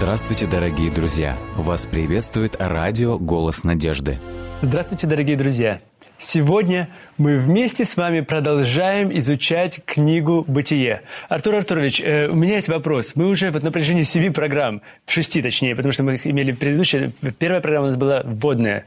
Здравствуйте, 0.00 0.46
дорогие 0.46 0.90
друзья! 0.90 1.38
Вас 1.56 1.84
приветствует 1.84 2.56
радио 2.58 3.18
«Голос 3.18 3.64
надежды». 3.64 4.18
Здравствуйте, 4.62 5.06
дорогие 5.06 5.36
друзья! 5.36 5.82
Сегодня 6.16 6.88
мы 7.18 7.38
вместе 7.38 7.84
с 7.84 7.98
вами 7.98 8.22
продолжаем 8.22 9.12
изучать 9.18 9.84
книгу 9.84 10.42
«Бытие». 10.48 11.02
Артур 11.28 11.56
Артурович, 11.56 12.00
э, 12.00 12.28
у 12.28 12.34
меня 12.34 12.54
есть 12.54 12.70
вопрос. 12.70 13.14
Мы 13.14 13.28
уже 13.28 13.50
вот 13.50 13.62
на 13.62 13.70
протяжении 13.70 14.04
семи 14.04 14.30
программ, 14.30 14.80
шести 15.06 15.42
точнее, 15.42 15.76
потому 15.76 15.92
что 15.92 16.02
мы 16.02 16.14
их 16.14 16.26
имели 16.26 16.52
предыдущие, 16.52 17.12
первая 17.38 17.60
программа 17.60 17.84
у 17.84 17.88
нас 17.88 17.98
была 17.98 18.22
вводная. 18.24 18.86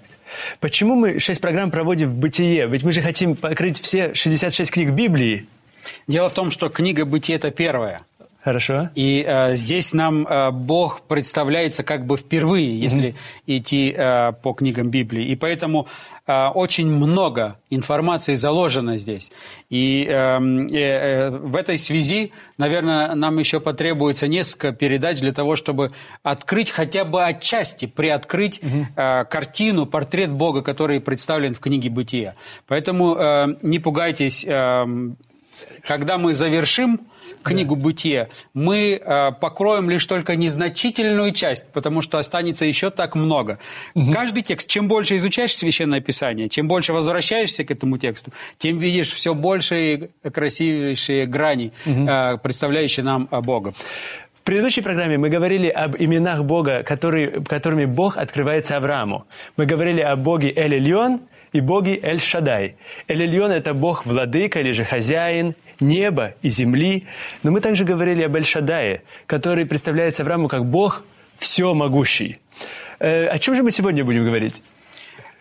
Почему 0.60 0.96
мы 0.96 1.20
шесть 1.20 1.42
программ 1.42 1.70
проводим 1.70 2.10
в 2.10 2.16
«Бытие»? 2.16 2.66
Ведь 2.66 2.82
мы 2.82 2.92
же 2.92 3.04
хотим 3.04 3.36
покрыть 3.36 3.80
все 3.80 4.16
66 4.16 4.72
книг 4.72 4.90
Библии. 4.90 5.46
Дело 6.08 6.30
в 6.30 6.34
том, 6.34 6.50
что 6.50 6.70
книга 6.70 7.06
«Бытие»– 7.06 7.36
это 7.38 7.52
первая. 7.52 8.02
Хорошо. 8.44 8.90
И 8.94 9.24
э, 9.26 9.56
здесь 9.56 9.94
нам 9.94 10.28
э, 10.28 10.52
Бог 10.52 11.02
представляется 11.04 11.84
как 11.84 12.06
бы 12.06 12.18
впервые, 12.18 12.78
если 12.78 13.10
mm-hmm. 13.10 13.16
идти 13.58 13.96
э, 13.96 14.34
по 14.34 14.52
книгам 14.52 14.90
Библии. 14.90 15.28
И 15.28 15.38
поэтому 15.38 15.88
э, 16.28 16.48
очень 16.48 16.88
много 16.92 17.58
информации 17.70 18.34
заложено 18.34 18.98
здесь. 18.98 19.32
И 19.70 20.06
эм, 20.10 20.68
э, 20.68 20.78
э, 20.78 21.30
в 21.30 21.56
этой 21.56 21.78
связи, 21.78 22.34
наверное, 22.58 23.16
нам 23.16 23.40
еще 23.40 23.62
потребуется 23.62 24.28
несколько 24.28 24.74
передач 24.74 25.22
для 25.22 25.32
того, 25.32 25.56
чтобы 25.56 25.92
открыть 26.22 26.70
хотя 26.70 27.06
бы 27.06 27.24
отчасти, 27.24 27.86
приоткрыть 27.86 28.60
mm-hmm. 28.60 29.22
э, 29.22 29.26
картину, 29.26 29.86
портрет 29.86 30.32
Бога, 30.32 30.64
который 30.64 31.00
представлен 31.00 31.54
в 31.54 31.62
книге 31.62 31.90
Бытия. 31.90 32.36
Поэтому 32.68 33.16
э, 33.16 33.46
не 33.62 33.80
пугайтесь, 33.80 34.44
э, 34.46 34.86
когда 35.88 36.18
мы 36.18 36.34
завершим 36.34 37.00
книгу 37.44 37.76
«Бытие», 37.76 38.30
мы 38.54 39.02
э, 39.04 39.32
покроем 39.40 39.90
лишь 39.90 40.06
только 40.06 40.36
незначительную 40.36 41.32
часть, 41.32 41.66
потому 41.74 42.02
что 42.02 42.18
останется 42.18 42.66
еще 42.66 42.90
так 42.90 43.16
много. 43.16 43.60
Угу. 43.96 44.12
Каждый 44.12 44.44
текст, 44.44 44.70
чем 44.70 44.88
больше 44.88 45.16
изучаешь 45.18 45.56
Священное 45.56 46.02
Писание, 46.02 46.50
чем 46.50 46.68
больше 46.68 46.94
возвращаешься 46.94 47.64
к 47.64 47.72
этому 47.72 47.98
тексту, 47.98 48.32
тем 48.58 48.78
видишь 48.78 49.12
все 49.12 49.34
больше 49.34 50.10
и 50.24 50.30
красивейшие 50.30 51.26
грани, 51.26 51.72
угу. 51.86 52.08
э, 52.08 52.38
представляющие 52.38 53.04
нам 53.04 53.28
Бога. 53.32 53.74
В 54.44 54.46
предыдущей 54.46 54.82
программе 54.82 55.18
мы 55.18 55.30
говорили 55.30 55.70
об 55.70 55.96
именах 55.96 56.44
Бога, 56.44 56.84
которые, 56.84 57.44
которыми 57.44 57.86
Бог 57.86 58.18
открывается 58.18 58.76
Аврааму. 58.76 59.26
Мы 59.56 59.66
говорили 59.66 60.02
о 60.02 60.18
Боге 60.18 60.52
Эль-Эльон 60.54 61.22
и 61.54 61.62
Боге 61.62 62.00
Эль-Шадай. 62.02 62.76
Эль-Эльон– 63.08 63.52
это 63.52 63.74
Бог-владыка 63.74 64.60
или 64.60 64.72
же 64.72 64.84
хозяин 64.84 65.56
неба 65.80 66.34
и 66.42 66.50
земли. 66.50 67.06
Но 67.44 67.52
мы 67.52 67.62
также 67.62 67.86
говорили 67.86 68.24
об 68.24 68.36
Эль-Шадае, 68.36 69.04
который 69.26 69.66
представляется 69.66 70.24
Аврааму 70.24 70.48
как 70.48 70.66
Бог 70.66 71.04
все 71.38 71.74
могущий. 71.74 72.40
Э, 73.00 73.28
о 73.28 73.38
чем 73.40 73.56
же 73.56 73.64
мы 73.64 73.72
сегодня 73.72 74.04
будем 74.04 74.26
говорить? 74.26 74.62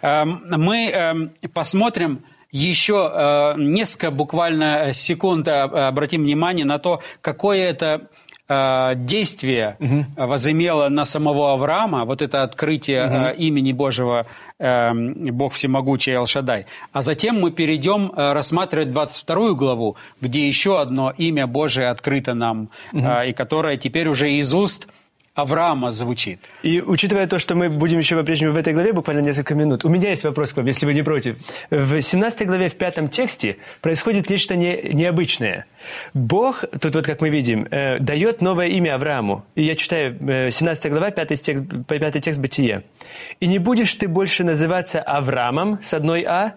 Эм, 0.02 0.42
мы 0.48 0.88
эм, 0.88 1.32
посмотрим 1.52 2.24
еще 2.50 3.10
э, 3.12 3.54
несколько 3.56 4.10
буквально 4.10 4.92
секунд, 4.92 5.48
э, 5.48 5.52
обратим 5.52 6.22
внимание 6.22 6.66
на 6.66 6.78
то, 6.78 7.02
какое 7.20 7.70
это 7.70 8.08
Э, 8.48 8.94
действие 8.96 9.76
угу. 9.78 10.04
возымело 10.16 10.88
на 10.88 11.04
самого 11.04 11.52
Авраама, 11.52 12.04
вот 12.04 12.22
это 12.22 12.42
открытие 12.42 13.06
угу. 13.06 13.42
имени 13.42 13.72
Божьего, 13.72 14.26
э, 14.58 14.92
Бог 14.92 15.52
всемогучий 15.54 16.16
Алшадай. 16.16 16.66
А 16.92 17.02
затем 17.02 17.40
мы 17.40 17.52
перейдем 17.52 18.12
рассматривать 18.14 18.90
22 18.90 19.52
главу, 19.52 19.96
где 20.20 20.46
еще 20.48 20.80
одно 20.80 21.12
имя 21.16 21.46
Божие 21.46 21.88
открыто 21.88 22.34
нам, 22.34 22.68
угу. 22.92 23.06
и 23.26 23.32
которое 23.32 23.76
теперь 23.76 24.08
уже 24.08 24.32
из 24.32 24.52
уст– 24.52 24.88
Авраама 25.34 25.90
звучит. 25.90 26.40
И 26.62 26.82
учитывая 26.82 27.26
то, 27.26 27.38
что 27.38 27.54
мы 27.54 27.70
будем 27.70 27.96
еще 27.98 28.16
по-прежнему 28.16 28.52
в 28.52 28.58
этой 28.58 28.74
главе 28.74 28.92
буквально 28.92 29.20
несколько 29.20 29.54
минут, 29.54 29.82
у 29.82 29.88
меня 29.88 30.10
есть 30.10 30.24
вопрос 30.24 30.52
к 30.52 30.58
вам, 30.58 30.66
если 30.66 30.84
вы 30.84 30.92
не 30.92 31.02
против. 31.02 31.38
В 31.70 32.02
17 32.02 32.46
главе, 32.46 32.68
в 32.68 32.76
пятом 32.76 33.08
тексте 33.08 33.56
происходит 33.80 34.28
нечто 34.28 34.56
не, 34.56 34.90
необычное. 34.92 35.64
Бог, 36.12 36.64
тут 36.78 36.94
вот 36.94 37.06
как 37.06 37.22
мы 37.22 37.30
видим, 37.30 37.66
э, 37.70 37.98
дает 37.98 38.42
новое 38.42 38.66
имя 38.66 38.96
Аврааму. 38.96 39.46
И 39.54 39.62
я 39.62 39.74
читаю 39.74 40.18
э, 40.20 40.50
17 40.50 40.92
глава, 40.92 41.10
5 41.10 41.42
текст, 41.42 41.64
5 41.88 42.20
текст 42.20 42.38
Бытие. 42.38 42.82
«И 43.40 43.46
не 43.46 43.58
будешь 43.58 43.94
ты 43.94 44.08
больше 44.08 44.44
называться 44.44 45.00
Авраамом 45.00 45.78
с 45.80 45.94
одной 45.94 46.24
«а», 46.28 46.56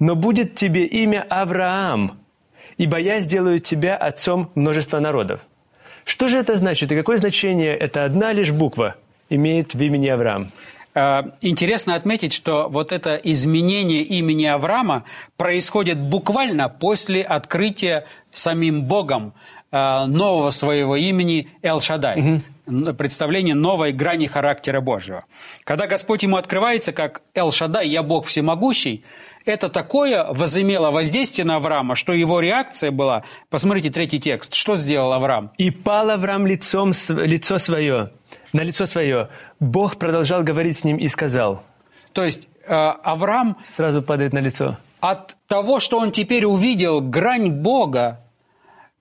но 0.00 0.16
будет 0.16 0.56
тебе 0.56 0.84
имя 0.84 1.24
Авраам, 1.28 2.18
ибо 2.76 2.98
я 2.98 3.20
сделаю 3.20 3.60
тебя 3.60 3.96
отцом 3.96 4.50
множества 4.56 4.98
народов». 4.98 5.46
Что 6.06 6.28
же 6.28 6.38
это 6.38 6.56
значит 6.56 6.92
и 6.92 6.96
какое 6.96 7.18
значение 7.18 7.76
эта 7.76 8.04
одна 8.04 8.32
лишь 8.32 8.52
буква 8.52 8.94
имеет 9.28 9.74
в 9.74 9.82
имени 9.82 10.06
Авраам? 10.06 10.52
А, 10.94 11.32
интересно 11.40 11.96
отметить, 11.96 12.32
что 12.32 12.68
вот 12.70 12.92
это 12.92 13.16
изменение 13.16 14.02
имени 14.02 14.44
Авраама 14.44 15.02
происходит 15.36 15.98
буквально 16.00 16.68
после 16.68 17.22
открытия 17.22 18.04
самим 18.30 18.84
Богом 18.84 19.34
а, 19.72 20.06
нового 20.06 20.50
своего 20.50 20.94
имени 20.94 21.48
Эл-Шадай. 21.62 22.40
Угу. 22.66 22.94
Представление 22.94 23.56
новой 23.56 23.90
грани 23.90 24.26
характера 24.26 24.80
Божьего. 24.80 25.24
Когда 25.64 25.88
Господь 25.88 26.22
ему 26.22 26.36
открывается 26.36 26.92
как 26.92 27.20
Эл-Шадай, 27.34 27.88
«Я 27.88 28.04
Бог 28.04 28.26
всемогущий», 28.26 29.02
это 29.46 29.68
такое 29.68 30.26
возымело 30.32 30.90
воздействие 30.90 31.44
на 31.44 31.56
Авраама, 31.56 31.94
что 31.94 32.12
его 32.12 32.40
реакция 32.40 32.90
была... 32.90 33.22
Посмотрите 33.48 33.90
третий 33.90 34.20
текст. 34.20 34.54
Что 34.54 34.76
сделал 34.76 35.12
Авраам? 35.12 35.52
«И 35.56 35.70
пал 35.70 36.10
Авраам 36.10 36.46
лицом, 36.46 36.92
лицо 37.08 37.58
свое, 37.58 38.10
на 38.52 38.62
лицо 38.62 38.86
свое. 38.86 39.28
Бог 39.60 39.96
продолжал 39.96 40.42
говорить 40.42 40.76
с 40.76 40.84
ним 40.84 40.96
и 40.96 41.08
сказал». 41.08 41.62
То 42.12 42.24
есть 42.24 42.48
э, 42.66 42.74
Авраам... 42.74 43.56
Сразу 43.64 44.02
падает 44.02 44.32
на 44.32 44.40
лицо. 44.40 44.78
От 45.00 45.36
того, 45.46 45.80
что 45.80 45.98
он 45.98 46.10
теперь 46.10 46.44
увидел 46.44 47.00
грань 47.00 47.50
Бога, 47.50 48.20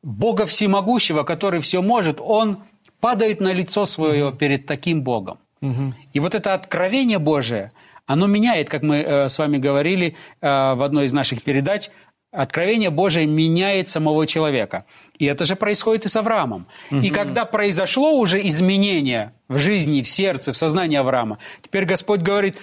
Бога 0.04 0.46
всемогущего, 0.46 1.24
который 1.24 1.60
все 1.62 1.82
может, 1.82 2.20
он 2.22 2.64
падает 3.00 3.42
на 3.42 3.52
лицо 3.52 3.86
свое 3.86 4.32
перед 4.32 4.68
таким 4.68 5.02
Богом. 5.02 5.40
Угу. 5.62 5.94
И 6.14 6.20
вот 6.20 6.36
это 6.36 6.54
откровение 6.54 7.18
Божие– 7.18 7.72
оно 8.06 8.28
меняет, 8.28 8.70
как 8.70 8.84
мы 8.84 8.98
э, 8.98 9.30
с 9.30 9.40
вами 9.40 9.58
говорили 9.58 10.16
э, 10.42 10.48
в 10.48 10.84
одной 10.84 11.06
из 11.06 11.14
наших 11.14 11.44
передач, 11.44 11.90
Откровение 12.36 12.90
Божие 12.90 13.26
меняет 13.26 13.88
самого 13.88 14.28
человека. 14.28 14.84
И 15.18 15.26
это 15.26 15.46
же 15.46 15.56
происходит 15.56 16.06
и 16.06 16.10
с 16.10 16.16
Авраамом. 16.18 16.68
Угу. 16.92 17.00
И 17.00 17.10
когда 17.10 17.46
произошло 17.46 18.12
уже 18.20 18.46
изменение 18.48 19.32
в 19.48 19.58
жизни, 19.58 20.02
в 20.02 20.10
сердце, 20.10 20.52
в 20.52 20.58
сознании 20.58 20.98
Авраама, 20.98 21.38
теперь 21.62 21.86
Господь 21.86 22.22
говорит, 22.22 22.58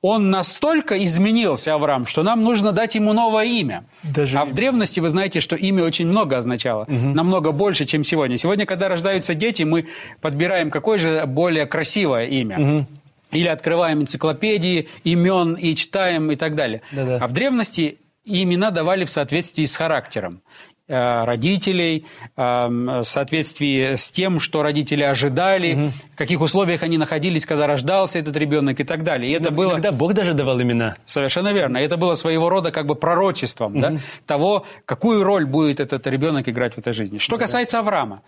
он 0.00 0.30
настолько 0.30 1.02
изменился, 1.04 1.74
Авраам, 1.74 2.06
что 2.06 2.24
нам 2.24 2.42
нужно 2.42 2.72
дать 2.72 2.96
ему 2.96 3.12
новое 3.12 3.44
имя. 3.44 3.84
Даже... 4.02 4.36
А 4.38 4.44
в 4.44 4.52
древности 4.52 4.98
вы 4.98 5.08
знаете, 5.08 5.38
что 5.38 5.54
имя 5.54 5.84
очень 5.84 6.08
много 6.08 6.36
означало, 6.36 6.82
угу. 6.82 7.14
намного 7.14 7.52
больше, 7.52 7.84
чем 7.84 8.02
сегодня. 8.02 8.36
Сегодня, 8.36 8.66
когда 8.66 8.88
рождаются 8.88 9.34
дети, 9.34 9.62
мы 9.62 9.86
подбираем 10.20 10.70
какое 10.70 10.98
же 10.98 11.24
более 11.26 11.66
красивое 11.66 12.26
имя. 12.26 12.58
Угу 12.58 12.86
или 13.32 13.48
открываем 13.48 14.02
энциклопедии 14.02 14.88
имен 15.04 15.54
и 15.54 15.74
читаем 15.74 16.30
и 16.30 16.36
так 16.36 16.54
далее. 16.54 16.82
Да-да. 16.92 17.18
А 17.20 17.26
в 17.26 17.32
древности 17.32 17.98
имена 18.24 18.70
давали 18.70 19.04
в 19.04 19.10
соответствии 19.10 19.64
с 19.64 19.74
характером 19.74 20.42
э, 20.86 21.24
родителей, 21.24 22.04
э, 22.36 22.40
в 22.40 23.04
соответствии 23.04 23.96
с 23.96 24.10
тем, 24.10 24.38
что 24.38 24.62
родители 24.62 25.02
ожидали, 25.02 25.74
угу. 25.74 25.92
в 26.14 26.16
каких 26.16 26.40
условиях 26.40 26.82
они 26.82 26.98
находились, 26.98 27.46
когда 27.46 27.66
рождался 27.66 28.18
этот 28.18 28.36
ребенок 28.36 28.78
и 28.80 28.84
так 28.84 29.02
далее. 29.02 29.30
И 29.30 29.34
это 29.34 29.50
Но 29.50 29.56
было... 29.56 29.72
Иногда 29.72 29.92
Бог 29.92 30.14
даже 30.14 30.34
давал 30.34 30.60
имена. 30.60 30.96
Совершенно 31.04 31.52
верно. 31.52 31.78
Это 31.78 31.96
было 31.96 32.14
своего 32.14 32.48
рода 32.48 32.70
как 32.70 32.86
бы 32.86 32.94
пророчеством 32.94 33.72
угу. 33.72 33.80
да, 33.80 33.96
того, 34.26 34.66
какую 34.84 35.24
роль 35.24 35.46
будет 35.46 35.80
этот 35.80 36.06
ребенок 36.06 36.48
играть 36.48 36.74
в 36.74 36.78
этой 36.78 36.92
жизни. 36.92 37.18
Что 37.18 37.36
да. 37.36 37.42
касается 37.42 37.78
Авраама, 37.78 38.22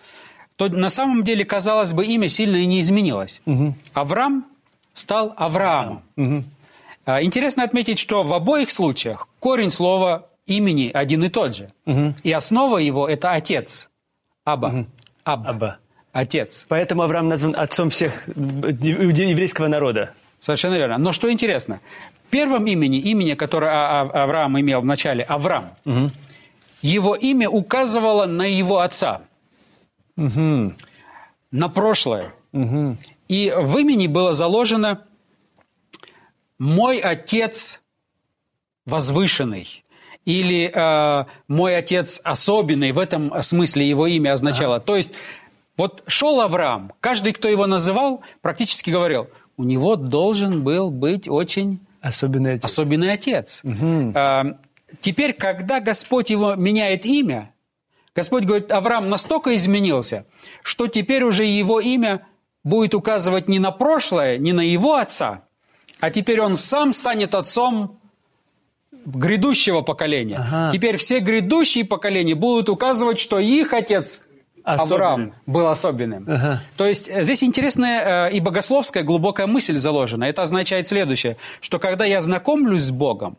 то 0.57 0.69
на 0.69 0.89
самом 0.89 1.25
деле, 1.25 1.45
казалось 1.45 1.93
бы, 1.93 2.05
имя 2.05 2.29
сильно 2.29 2.57
и 2.57 2.67
не 2.67 2.81
изменилось. 2.81 3.43
Угу. 3.47 3.75
Авраам 3.93 4.47
стал 4.95 5.35
Авраамом. 5.37 6.03
Угу. 6.17 6.45
Интересно 7.21 7.65
отметить, 7.65 7.99
что 7.99 8.23
в 8.23 8.33
обоих 8.33 8.71
случаях 8.71 9.29
корень 9.39 9.71
слова 9.71 10.29
имени 10.47 10.91
один 10.93 11.25
и 11.25 11.29
тот 11.29 11.55
же. 11.55 11.71
Угу. 11.87 12.15
И 12.23 12.33
основа 12.33 12.79
его– 12.79 13.09
это 13.09 13.33
отец. 13.33 13.91
Аба. 14.45 14.67
Угу. 14.69 14.87
Абба. 15.25 15.51
Абба. 15.51 15.79
Отец. 16.13 16.67
Поэтому 16.69 17.03
Авраам 17.03 17.29
назван 17.29 17.55
отцом 17.57 17.91
всех 17.91 18.29
еврейского 18.29 19.67
народа. 19.67 20.13
Совершенно 20.39 20.75
верно. 20.75 20.99
Но 20.99 21.13
что 21.13 21.33
интересно, 21.33 21.81
в 22.27 22.31
первом 22.31 22.67
имени, 22.67 22.99
имени, 22.99 23.35
которое 23.35 23.71
а, 23.73 24.03
а, 24.03 24.23
Авраам 24.25 24.61
имел 24.61 24.81
в 24.81 24.85
начале, 24.85 25.25
Авраам, 25.25 25.71
угу. 25.85 26.11
его 26.83 27.17
имя 27.17 27.49
указывало 27.49 28.27
на 28.27 28.45
его 28.45 28.81
отца, 28.81 29.23
угу. 30.17 30.73
на 31.51 31.69
прошлое. 31.69 32.33
Угу. 32.53 32.97
И 33.29 33.53
в 33.57 33.77
имени 33.79 34.07
было 34.07 34.33
заложено 34.33 35.03
«мой 36.59 36.99
отец 36.99 37.81
возвышенный» 38.87 39.85
или 40.25 40.71
э, 40.75 41.25
«мой 41.49 41.77
отец 41.77 42.21
особенный», 42.25 42.93
в 42.93 42.99
этом 42.99 43.33
смысле 43.43 43.89
его 43.89 44.07
имя 44.07 44.33
означало. 44.33 44.77
Ага. 44.77 44.85
То 44.85 44.97
есть 44.97 45.13
Вот 45.77 46.05
шел 46.07 46.41
Авраам, 46.41 46.93
каждый, 47.01 47.33
кто 47.33 47.49
его 47.49 47.67
называл, 47.67 48.23
практически 48.43 48.91
говорил, 48.91 49.29
у 49.57 49.65
него 49.65 49.97
должен 49.97 50.63
был 50.63 50.91
быть 50.91 51.29
очень 51.29 51.81
Особенный 52.01 52.55
отец. 52.55 52.65
особенный 52.65 53.13
отец. 53.13 53.63
А, 54.15 54.57
Теперь, 55.01 55.33
когда 55.33 55.81
Господь 55.81 56.31
его 56.31 56.55
меняет 56.55 57.05
имя, 57.05 57.53
Господь 58.15 58.45
говорит, 58.45 58.71
Авраам 58.71 59.09
настолько 59.09 59.57
изменился, 59.57 60.25
что 60.63 60.87
теперь 60.87 61.25
уже 61.25 61.45
его 61.45 61.81
имя 61.81 62.25
будет 62.65 62.95
указывать 62.95 63.47
не 63.49 63.59
на 63.59 63.71
прошлое, 63.71 64.39
не 64.39 64.53
на 64.53 64.63
его 64.63 64.97
отца, 64.97 65.45
а 66.01 66.11
теперь 66.11 66.41
он 66.41 66.57
сам 66.57 66.93
станет 66.93 67.35
отцом 67.35 68.01
грядущего 69.07 69.83
поколения. 69.83 70.39
Ага. 70.39 70.71
Теперь 70.73 70.97
все 70.97 71.21
грядущие 71.21 71.85
поколения 71.85 72.35
будут 72.35 72.69
указывать, 72.69 73.19
что 73.19 73.39
их 73.39 73.73
отец 73.73 74.27
Особенный. 74.65 74.95
Авраам 74.95 75.35
был 75.45 75.69
особенным. 75.69 76.25
Ага. 76.27 76.63
То 76.79 76.87
есть 76.87 77.07
э, 77.07 77.23
здесь 77.23 77.45
интересная 77.45 78.29
э, 78.29 78.33
и 78.33 78.41
богословская 78.41 79.03
глубокая 79.03 79.47
мысль 79.47 79.77
заложена. 79.77 80.25
Это 80.25 80.41
означает 80.41 80.87
следующее, 80.89 81.37
что 81.61 81.79
когда 81.79 82.07
я 82.07 82.23
знакомлюсь 82.23 82.81
с 82.81 82.91
Богом, 82.91 83.37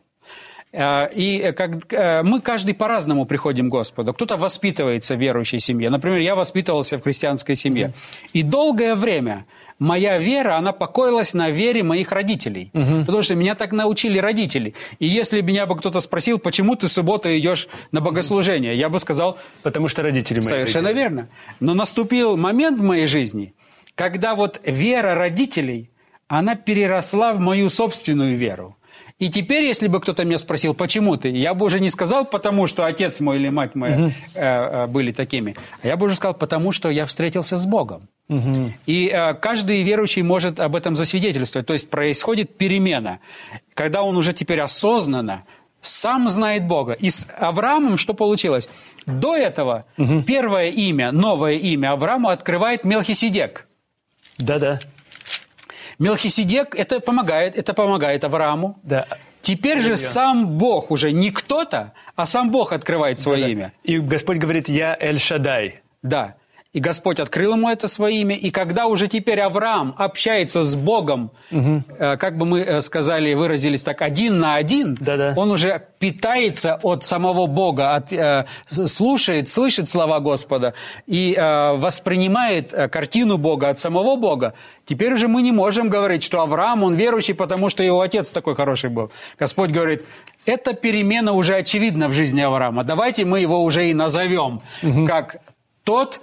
и 1.14 1.40
э, 1.40 1.54
как, 1.54 1.94
э, 1.94 2.24
мы 2.24 2.42
каждый 2.42 2.74
по-разному 2.74 3.26
приходим 3.26 3.70
к 3.70 3.72
Господу. 3.72 4.14
Кто-то 4.14 4.38
воспитывается 4.38 5.16
в 5.16 5.20
верующей 5.20 5.60
семье. 5.60 5.90
Например, 5.90 6.20
я 6.20 6.36
воспитывался 6.36 6.98
в 6.98 7.02
христианской 7.04 7.56
семье. 7.56 7.94
И 8.34 8.44
долгое 8.44 8.96
время 8.96 9.46
моя 9.80 10.18
вера, 10.18 10.58
она 10.58 10.72
покоилась 10.72 11.34
на 11.34 11.50
вере 11.50 11.84
моих 11.84 12.12
родителей. 12.12 12.72
Потому 12.74 13.22
что 13.22 13.36
меня 13.36 13.56
так 13.56 13.72
научили 13.72 14.20
родители. 14.20 14.74
И 15.00 15.08
если 15.08 15.42
меня 15.42 15.66
бы 15.66 15.78
кто-то 15.78 16.00
спросил, 16.02 16.40
почему 16.40 16.76
ты 16.76 16.88
в 16.88 16.92
субботу 16.92 17.30
идешь 17.30 17.68
на 17.92 18.02
богослужение, 18.02 18.76
я 18.76 18.90
бы 18.90 19.00
сказал, 19.00 19.38
Потому 19.64 19.88
что 19.88 20.04
родители 20.04 20.40
мои. 20.40 20.48
Совершенно 20.48 20.94
верно. 20.94 21.28
Но 21.60 21.74
наступил 21.74 22.38
момент 22.38 22.80
в 22.80 22.84
моей 22.84 23.08
жизни, 23.08 23.54
когда 23.96 24.36
вот 24.36 24.62
вера 24.64 25.16
родителей, 25.16 25.90
она 26.28 26.56
переросла 26.56 27.34
в 27.34 27.40
мою 27.40 27.70
собственную 27.70 28.36
веру. 28.36 28.78
И 29.18 29.30
теперь, 29.30 29.64
если 29.64 29.88
бы 29.88 30.02
кто-то 30.02 30.26
меня 30.26 30.38
спросил, 30.38 30.74
почему 30.74 31.16
ты, 31.16 31.30
я 31.30 31.54
бы 31.54 31.66
уже 31.66 31.80
не 31.80 31.90
сказал, 31.90 32.26
потому 32.26 32.68
что 32.68 32.86
отец 32.86 33.22
мой 33.22 33.38
или 33.38 33.48
мать 33.48 33.74
моя 33.74 34.12
э, 34.36 34.42
э, 34.42 34.88
были 34.88 35.14
такими, 35.14 35.56
а 35.82 35.88
я 35.88 35.96
бы 35.96 36.08
уже 36.08 36.16
сказал, 36.16 36.34
потому 36.34 36.74
что 36.74 36.90
я 36.90 37.06
встретился 37.06 37.56
с 37.56 37.66
Богом. 37.66 38.10
И 38.86 39.10
э, 39.14 39.34
каждый 39.36 39.84
верующий 39.84 40.22
может 40.22 40.60
об 40.60 40.76
этом 40.76 40.98
засвидетельствовать. 40.98 41.66
То 41.66 41.74
есть 41.74 41.90
происходит 41.90 42.58
перемена, 42.58 43.20
когда 43.74 44.04
он 44.04 44.18
уже 44.18 44.34
теперь 44.34 44.60
осознанно 44.60 45.46
сам 45.80 46.28
знает 46.28 46.68
Бога. 46.68 46.94
И 46.94 47.10
с 47.10 47.28
Авраамом 47.38 47.98
что 47.98 48.14
получилось? 48.14 48.68
До 49.06 49.36
этого 49.36 49.86
первое 50.28 50.70
имя, 50.70 51.12
новое 51.12 51.54
имя 51.54 51.92
Аврааму 51.94 52.30
открывает 52.30 52.84
Мелхиседек. 52.84 53.68
Да-да. 54.40 54.80
Мелхиседек 56.00 56.76
это 56.76 57.00
помогает, 57.00 57.56
это 57.56 57.74
помогает 57.74 58.24
Аврааму. 58.24 58.78
Да. 58.84 59.08
Теперь 59.42 59.80
же 59.80 59.96
сам 59.96 60.58
Бог 60.58 60.90
уже 60.92 61.12
не 61.12 61.30
кто-то, 61.30 61.94
а 62.16 62.26
сам 62.26 62.50
Бог 62.50 62.74
открывает 62.74 63.20
свое 63.20 63.42
Да-да. 63.42 63.52
имя. 63.52 63.74
И 63.84 64.00
Господь 64.00 64.38
говорит, 64.38 64.70
я 64.70 64.98
Эль-Шадай. 65.00 65.82
Да. 66.02 66.36
И 66.76 66.82
Господь 66.82 67.22
открыл 67.22 67.54
ему 67.54 67.70
это 67.70 67.88
свое 67.88 68.18
имя. 68.18 68.36
И 68.36 68.52
когда 68.52 68.88
уже 68.88 69.08
теперь 69.08 69.40
Авраам 69.40 69.96
общается 69.98 70.62
с 70.62 70.76
Богом, 70.76 71.32
э, 71.50 72.18
как 72.18 72.38
бы 72.38 72.46
мы 72.46 72.60
э, 72.60 72.82
сказали, 72.82 73.34
выразились 73.34 73.82
так, 73.82 74.02
один 74.02 74.40
на 74.40 74.56
один, 74.56 74.98
Да-да. 75.00 75.34
он 75.38 75.52
уже 75.52 75.82
питается 76.00 76.78
от 76.84 77.06
самого 77.06 77.48
Бога, 77.48 77.96
от, 77.96 78.12
э, 78.12 78.46
слушает, 78.70 79.48
слышит 79.48 79.88
слова 79.88 80.20
Господа 80.20 80.74
и 81.08 81.34
воспринимает 81.78 82.74
картину 82.92 83.38
Бога 83.38 83.70
от 83.70 83.80
самого 83.80 84.18
Бога. 84.18 84.54
Теперь 84.84 85.14
уже 85.14 85.30
мы 85.30 85.42
не 85.44 85.54
можем 85.54 85.88
говорить, 85.88 86.24
что 86.24 86.42
Авраам, 86.42 86.84
он 86.84 86.96
верующий, 86.96 87.36
потому 87.36 87.70
что 87.70 87.84
его 87.84 88.02
отец 88.02 88.32
такой 88.32 88.54
хороший 88.54 88.90
был. 88.90 89.12
Господь 89.40 89.70
говорит, 89.70 90.04
эта 90.46 90.74
перемена 90.74 91.32
уже 91.32 91.56
очевидна 91.56 92.10
в 92.10 92.14
жизни 92.14 92.42
Авраама. 92.42 92.84
Давайте 92.84 93.24
мы 93.24 93.40
его 93.40 93.64
уже 93.64 93.90
и 93.90 93.94
назовем 93.94 94.60
как 95.08 95.38
тот, 95.86 96.20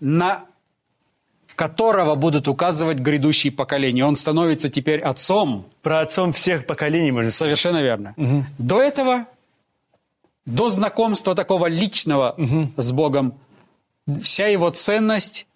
на 0.00 0.44
которого 1.54 2.14
будут 2.14 2.46
указывать 2.46 2.98
грядущие 2.98 3.52
поколения. 3.52 4.04
Он 4.04 4.14
становится 4.14 4.68
теперь 4.68 5.00
отцом. 5.00 5.66
Про 5.82 6.00
отцом 6.00 6.32
всех 6.32 6.66
поколений, 6.66 7.10
можно 7.10 7.30
сказать. 7.30 7.58
Совершенно 7.58 7.82
верно. 7.82 8.14
До 8.58 8.80
этого, 8.80 9.26
до 10.46 10.68
знакомства 10.68 11.34
такого 11.34 11.66
личного 11.66 12.36
с 12.76 12.92
Богом, 12.92 13.34
вся 14.22 14.46
его 14.46 14.70
ценность 14.70 15.46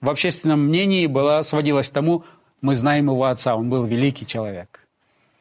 в 0.00 0.08
общественном 0.08 0.66
мнении 0.66 1.06
была, 1.06 1.42
сводилась 1.42 1.90
к 1.90 1.92
тому, 1.92 2.24
мы 2.62 2.74
знаем 2.74 3.06
его 3.06 3.24
отца, 3.24 3.56
он 3.56 3.68
был 3.68 3.84
великий 3.84 4.26
человек. 4.26 4.86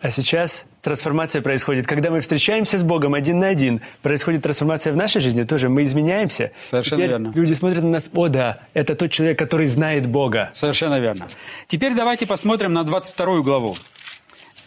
А 0.01 0.12
сейчас 0.12 0.66
трансформация 0.81 1.42
происходит. 1.42 1.86
Когда 1.86 2.10
мы 2.10 2.22
встречаемся 2.22 2.78
с 2.78 2.84
Богом 2.84 3.16
один 3.16 3.40
на 3.40 3.48
один, 3.48 3.81
происходит 4.01 4.44
трансформация 4.44 4.94
в 4.94 4.96
нашей 4.96 5.19
жизни 5.19 5.44
тоже. 5.44 5.68
Мы 5.68 5.84
изменяемся. 5.84 6.51
Совершенно 6.69 7.01
Теперь 7.01 7.10
верно. 7.10 7.31
Люди 7.36 7.54
смотрят 7.54 7.84
на 7.84 7.90
нас, 7.90 8.10
о 8.13 8.30
да, 8.30 8.60
это 8.74 8.96
тот 8.96 9.12
человек, 9.12 9.38
который 9.38 9.68
знает 9.68 10.07
Бога. 10.07 10.51
Совершенно 10.54 11.01
верно. 11.01 11.28
Теперь 11.68 11.94
давайте 11.96 12.25
посмотрим 12.25 12.72
на 12.72 12.86
22 12.86 13.42
главу. 13.42 13.75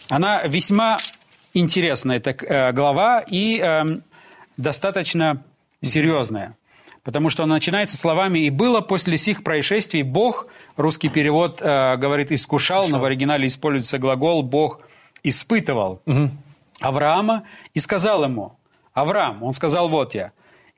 Она 0.07 0.43
весьма 0.43 0.99
интересная, 1.55 2.17
эта 2.17 2.29
э, 2.31 2.71
глава, 2.71 3.21
и 3.21 3.57
эм, 3.57 4.03
достаточно 4.57 5.43
серьезная. 5.81 6.55
Потому 7.03 7.31
что 7.31 7.41
она 7.41 7.55
начинается 7.55 7.97
словами 7.97 8.37
«И 8.37 8.51
было 8.51 8.81
после 8.81 9.17
сих 9.17 9.43
происшествий 9.43 10.03
Бог», 10.03 10.45
русский 10.77 11.09
перевод 11.09 11.59
э, 11.59 11.97
говорит 11.97 12.31
«искушал», 12.31 12.87
но 12.87 12.99
в 12.99 13.05
оригинале 13.05 13.47
используется 13.47 13.97
глагол 13.97 14.43
«Бог 14.43 14.81
испытывал» 15.23 16.01
Авраама 16.79 17.43
и 17.73 17.79
сказал 17.79 18.23
ему 18.23 18.53
«Авраам», 18.93 19.43
он 19.43 19.53
сказал 19.53 19.89
«Вот 19.89 20.13
я». 20.15 20.31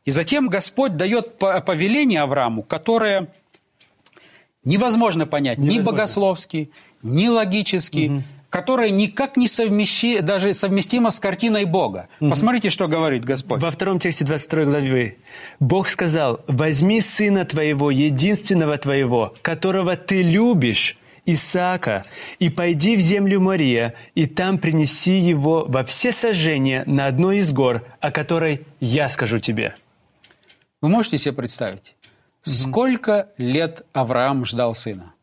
И 0.06 0.12
затем 0.12 0.48
Господь 0.50 0.98
дает 0.98 1.40
по- 1.40 1.60
повеление 1.62 2.22
Аврааму, 2.22 2.62
которое 2.64 3.28
невозможно 4.64 5.26
понять 5.26 5.58
ни 5.58 5.64
Невозможно. 5.66 5.92
богословски, 5.92 6.72
ни 7.02 7.28
логически, 7.28 8.24
которое 8.50 8.90
никак 8.90 9.36
не 9.38 9.48
совмещи, 9.48 10.20
даже 10.22 10.54
совместимо 10.54 11.12
с 11.12 11.20
картиной 11.20 11.66
Бога. 11.66 12.08
Посмотрите, 12.20 12.70
что 12.70 12.88
говорит 12.88 13.26
Господь. 13.26 13.62
Во 13.62 13.70
втором 13.72 14.00
тексте 14.00 14.25
22 14.25 14.64
главы 14.66 15.18
Бог 15.60 15.90
сказал, 15.90 16.40
возьми 16.48 17.02
сына 17.02 17.46
твоего, 17.46 17.92
единственного 17.92 18.78
твоего, 18.78 19.34
которого 19.42 19.96
ты 19.98 20.22
любишь, 20.24 20.98
Исаака, 21.25 22.05
и 22.39 22.50
пойди 22.50 22.96
в 22.96 23.00
землю 23.00 23.39
Мария, 23.39 23.94
и 24.13 24.25
там 24.27 24.58
принеси 24.58 25.17
его 25.17 25.65
во 25.67 25.84
все 25.84 26.12
сожжения 26.12 26.84
на 26.86 27.08
одной 27.08 27.38
из 27.38 27.51
гор, 27.51 27.84
о 28.00 28.12
которой 28.12 28.65
я 28.79 29.10
скажу 29.10 29.39
тебе. 29.39 29.75
Вы 30.82 30.89
можете 30.89 31.17
себе 31.17 31.34
представить, 31.34 31.96
сколько 32.44 33.29
лет 33.38 33.86
Авраам 33.94 34.46
ждал 34.46 34.74
сына? 34.74 35.13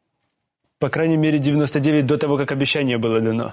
По 0.78 0.88
крайней 0.88 1.16
мере, 1.16 1.38
99 1.38 2.06
до 2.06 2.18
того, 2.18 2.37
как 2.37 2.50
обещание 2.50 2.99
было 2.99 3.21
дано. 3.21 3.52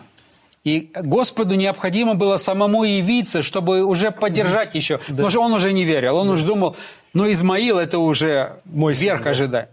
И 0.64 0.92
Господу 0.94 1.56
необходимо 1.56 2.16
было 2.16 2.38
самому 2.38 2.84
явиться, 2.84 3.42
чтобы 3.42 3.84
уже 3.84 4.12
поддержать 4.12 4.76
еще. 4.76 4.98
Потому 5.08 5.30
что 5.30 5.42
он 5.42 5.54
уже 5.54 5.72
не 5.72 5.86
верил. 5.86 6.18
Он 6.18 6.30
уже 6.30 6.46
думал, 6.46 6.76
ну 7.14 7.32
Измаил 7.32 7.80
это 7.80 8.00
уже 8.00 8.60
Мой 8.66 8.96
сын, 8.96 9.04
верх 9.04 9.24
да. 9.24 9.30
ожидать. 9.30 9.70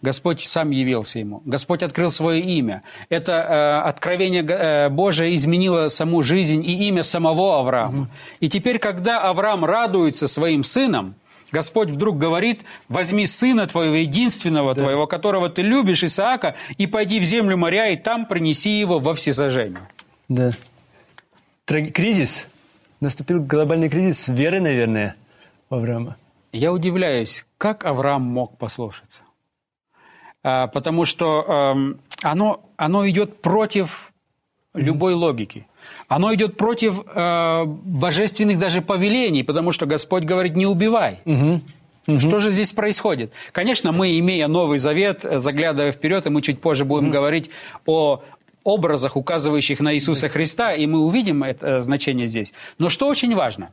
Господь 0.00 0.40
сам 0.46 0.70
явился 0.70 1.18
ему. 1.18 1.42
Господь 1.44 1.82
открыл 1.82 2.10
свое 2.10 2.40
имя. 2.40 2.82
Это 3.08 3.32
э, 3.32 3.88
откровение 3.88 4.44
э, 4.46 4.88
Божие 4.90 5.34
изменило 5.34 5.88
саму 5.88 6.22
жизнь 6.22 6.62
и 6.64 6.86
имя 6.88 7.02
самого 7.02 7.58
Авраама. 7.58 8.08
И 8.38 8.48
теперь, 8.48 8.78
когда 8.78 9.22
Авраам 9.22 9.64
радуется 9.64 10.28
своим 10.28 10.62
сыном, 10.62 11.14
Господь 11.50 11.90
вдруг 11.90 12.18
говорит, 12.18 12.62
возьми 12.88 13.26
сына 13.26 13.66
твоего, 13.66 13.94
единственного 13.96 14.74
твоего, 14.74 15.06
которого 15.06 15.48
ты 15.48 15.62
любишь, 15.62 16.04
Исаака, 16.04 16.54
и 16.76 16.86
пойди 16.86 17.18
в 17.20 17.24
землю 17.24 17.56
моря, 17.56 17.88
и 17.88 17.96
там 17.96 18.26
принеси 18.26 18.78
его 18.78 18.98
во 19.00 19.14
всесожжение. 19.14 19.80
Да. 20.28 20.52
Тра- 21.64 21.88
Кризис. 21.90 22.46
Наступил 23.00 23.40
глобальный 23.42 23.88
кризис 23.88 24.28
веры, 24.28 24.60
наверное, 24.60 25.14
у 25.70 25.76
Авраама. 25.76 26.16
Я 26.52 26.72
удивляюсь, 26.72 27.46
как 27.56 27.84
Авраам 27.84 28.22
мог 28.22 28.58
послушаться. 28.58 29.22
А, 30.42 30.66
потому 30.68 31.04
что 31.04 31.44
эм, 31.48 32.00
оно, 32.22 32.60
оно 32.76 33.08
идет 33.08 33.40
против 33.42 34.12
любой 34.74 35.14
логики. 35.14 35.66
Оно 36.06 36.34
идет 36.34 36.56
против 36.56 37.02
э, 37.06 37.64
божественных 37.66 38.58
даже 38.58 38.82
повелений, 38.82 39.42
потому 39.42 39.72
что 39.72 39.86
Господь 39.86 40.24
говорит, 40.24 40.54
не 40.54 40.66
убивай. 40.66 41.20
Что 42.06 42.38
же 42.38 42.50
здесь 42.50 42.72
происходит? 42.72 43.32
Конечно, 43.52 43.92
мы, 43.92 44.18
имея 44.18 44.48
Новый 44.48 44.78
Завет, 44.78 45.24
э, 45.24 45.38
заглядывая 45.38 45.92
вперед, 45.92 46.26
и 46.26 46.30
мы 46.30 46.40
чуть 46.42 46.60
позже 46.60 46.84
будем 46.84 47.10
говорить 47.10 47.50
о 47.84 48.22
образах, 48.64 49.16
указывающих 49.16 49.80
на 49.80 49.94
Иисуса 49.94 50.28
Христа, 50.28 50.74
и 50.74 50.86
мы 50.86 51.00
увидим 51.00 51.42
это 51.42 51.66
э, 51.66 51.80
значение 51.80 52.26
здесь. 52.26 52.54
Но 52.78 52.88
что 52.88 53.08
очень 53.08 53.34
важно? 53.34 53.70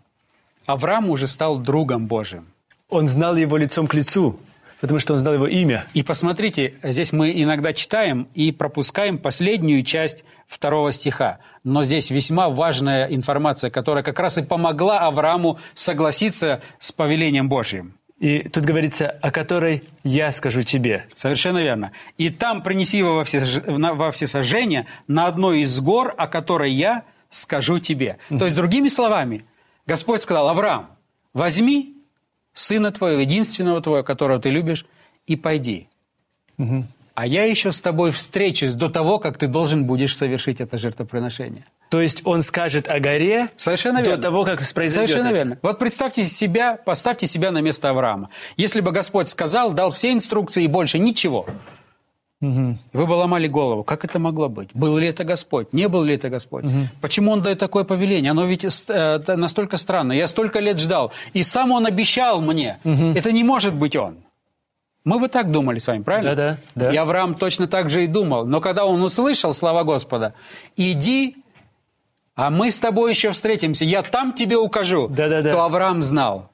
Авраам 0.66 1.10
уже 1.10 1.28
стал 1.28 1.58
другом 1.58 2.08
Божиим. 2.08 2.48
он 2.90 3.08
знал 3.08 3.36
его 3.36 3.58
лицом 3.58 3.88
к 3.88 3.94
лицу, 3.94 4.38
потому 4.82 5.00
что 5.00 5.14
он 5.14 5.20
знал 5.20 5.34
его 5.34 5.48
имя. 5.48 5.86
И 5.94 6.04
посмотрите, 6.04 6.76
здесь 6.84 7.14
мы 7.14 7.32
иногда 7.32 7.74
читаем 7.74 8.28
и 8.34 8.52
пропускаем 8.52 9.18
последнюю 9.18 9.84
часть 9.84 10.26
второго 10.48 10.92
стиха. 10.92 11.40
Но 11.64 11.84
здесь 11.84 12.12
весьма 12.12 12.50
важная 12.50 13.08
информация, 13.08 13.70
которая 13.70 14.04
как 14.04 14.20
раз 14.20 14.38
и 14.38 14.44
помогла 14.44 15.00
Аврааму 15.00 15.60
согласиться 15.74 16.62
с 16.80 16.92
повелением 16.92 17.50
Божьим. 17.50 17.96
И 18.20 18.48
тут 18.48 18.64
говорится, 18.64 19.10
о 19.10 19.30
которой 19.30 19.84
я 20.04 20.32
скажу 20.32 20.62
тебе. 20.62 21.06
Совершенно 21.14 21.58
верно. 21.58 21.92
И 22.18 22.30
там 22.30 22.64
принеси 22.64 22.98
его 22.98 23.16
во, 23.16 23.24
все, 23.26 23.42
во 23.66 24.12
всесожжение 24.12 24.88
на 25.08 25.28
одной 25.28 25.62
из 25.62 25.80
гор, 25.82 26.14
о 26.18 26.28
которой 26.28 26.72
я 26.72 27.04
скажу 27.30 27.80
тебе. 27.80 28.18
То 28.30 28.46
есть, 28.46 28.56
другими 28.56 28.88
словами, 28.88 29.44
Господь 29.86 30.22
сказал, 30.22 30.48
Авраам, 30.48 30.92
возьми 31.34 31.95
сына 32.56 32.92
твоего, 32.92 33.22
единственного 33.22 33.82
твоего, 33.82 34.04
которого 34.04 34.40
ты 34.40 34.50
любишь, 34.50 34.86
и 35.28 35.36
пойди. 35.36 35.88
А 37.14 37.26
я 37.26 37.46
еще 37.46 37.72
с 37.72 37.80
тобой 37.80 38.12
встречусь 38.12 38.74
до 38.74 38.90
того, 38.90 39.20
как 39.20 39.38
ты 39.38 39.48
должен 39.48 39.86
будешь 39.86 40.16
совершить 40.18 40.60
это 40.60 40.78
жертвоприношение. 40.78 41.64
То 41.90 42.02
есть 42.02 42.22
он 42.26 42.42
скажет 42.42 42.90
о 42.90 43.00
горе 43.00 43.48
Совершенно 43.56 44.00
до 44.02 44.10
верно. 44.10 44.22
того, 44.24 44.44
как 44.44 44.60
произойдет 44.74 45.12
Совершенно 45.12 45.28
это. 45.28 45.36
верно. 45.36 45.58
Вот 45.62 45.80
представьте 45.80 46.26
себя, 46.26 46.76
поставьте 46.76 47.26
себя 47.26 47.52
на 47.52 47.60
место 47.62 47.90
Авраама. 47.90 48.32
Если 48.58 48.82
бы 48.82 48.92
Господь 48.92 49.30
сказал, 49.30 49.72
дал 49.72 49.92
все 49.92 50.12
инструкции 50.12 50.66
и 50.66 50.68
больше 50.68 51.00
ничего, 51.00 51.46
вы 52.94 53.06
бы 53.06 53.14
ломали 53.14 53.48
голову. 53.48 53.84
Как 53.84 54.06
это 54.06 54.20
могло 54.20 54.50
быть? 54.50 54.70
Был 54.74 54.98
ли 54.98 55.08
это 55.08 55.24
Господь? 55.24 55.74
Не 55.74 55.88
был 55.88 56.04
ли 56.04 56.16
это 56.16 56.30
Господь? 56.30 56.66
Почему 57.02 57.32
Он 57.32 57.42
дает 57.42 57.60
такое 57.60 57.84
повеление? 57.84 58.32
Оно 58.32 58.46
ведь 58.46 58.66
э, 58.90 59.36
настолько 59.36 59.78
странно. 59.78 60.14
Я 60.14 60.28
столько 60.28 60.60
лет 60.60 60.80
ждал. 60.80 61.12
И 61.34 61.44
сам 61.44 61.72
Он 61.72 61.86
обещал 61.86 62.42
мне. 62.42 62.78
Это 62.84 63.32
не 63.32 63.44
может 63.44 63.74
быть 63.76 63.96
Он. 63.96 64.16
Мы 65.06 65.20
бы 65.20 65.28
так 65.28 65.52
думали 65.52 65.78
с 65.78 65.88
вами, 65.88 66.02
правильно? 66.02 66.36
Да-да, 66.36 66.58
да. 66.74 66.92
И 66.92 66.98
Авраам 66.98 67.36
точно 67.36 67.68
так 67.68 67.92
же 67.92 68.04
и 68.04 68.08
думал. 68.08 68.46
Но 68.48 68.60
когда 68.60 68.86
он 68.86 69.04
услышал 69.04 69.54
слова 69.54 69.84
Господа, 69.84 70.34
«Иди, 70.76 71.36
а 72.36 72.50
мы 72.50 72.72
с 72.72 72.80
тобой 72.80 73.12
еще 73.12 73.30
встретимся, 73.30 73.86
я 73.86 74.02
там 74.02 74.34
тебе 74.34 74.58
укажу», 74.58 75.08
Да-да-да. 75.08 75.52
то 75.52 75.64
Авраам 75.64 76.02
знал, 76.02 76.50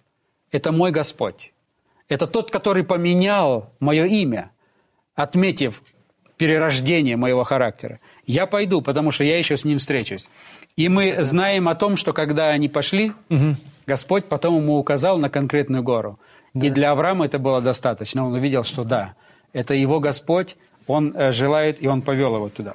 это 0.51 0.73
мой 0.73 0.91
Господь. 0.91 1.53
Это 2.09 2.27
тот, 2.27 2.51
который 2.51 2.83
поменял 2.83 3.69
мое 3.79 4.05
имя, 4.05 4.51
отметив 5.15 5.83
перерождение 6.37 7.17
моего 7.17 7.43
характера. 7.43 7.99
Я 8.25 8.45
пойду, 8.47 8.81
потому 8.81 9.11
что 9.11 9.23
я 9.23 9.37
еще 9.37 9.57
с 9.57 9.65
ним 9.65 9.77
встречусь. 9.77 10.29
И 10.75 10.89
мы 10.89 11.23
знаем 11.23 11.67
о 11.67 11.75
том, 11.75 11.97
что 11.97 12.13
когда 12.13 12.49
они 12.49 12.69
пошли, 12.69 13.11
Господь 13.85 14.25
потом 14.25 14.57
ему 14.57 14.77
указал 14.77 15.17
на 15.19 15.29
конкретную 15.29 15.83
гору. 15.83 16.19
И 16.53 16.69
для 16.69 16.91
Авраама 16.91 17.25
это 17.25 17.39
было 17.39 17.61
достаточно. 17.61 18.25
Он 18.25 18.33
увидел, 18.33 18.63
что 18.63 18.83
да, 18.83 19.13
это 19.53 19.73
его 19.73 19.99
Господь, 19.99 20.57
он 20.87 21.13
э, 21.15 21.31
желает, 21.31 21.81
и 21.81 21.87
он 21.87 22.01
повел 22.01 22.35
его 22.35 22.49
туда. 22.49 22.73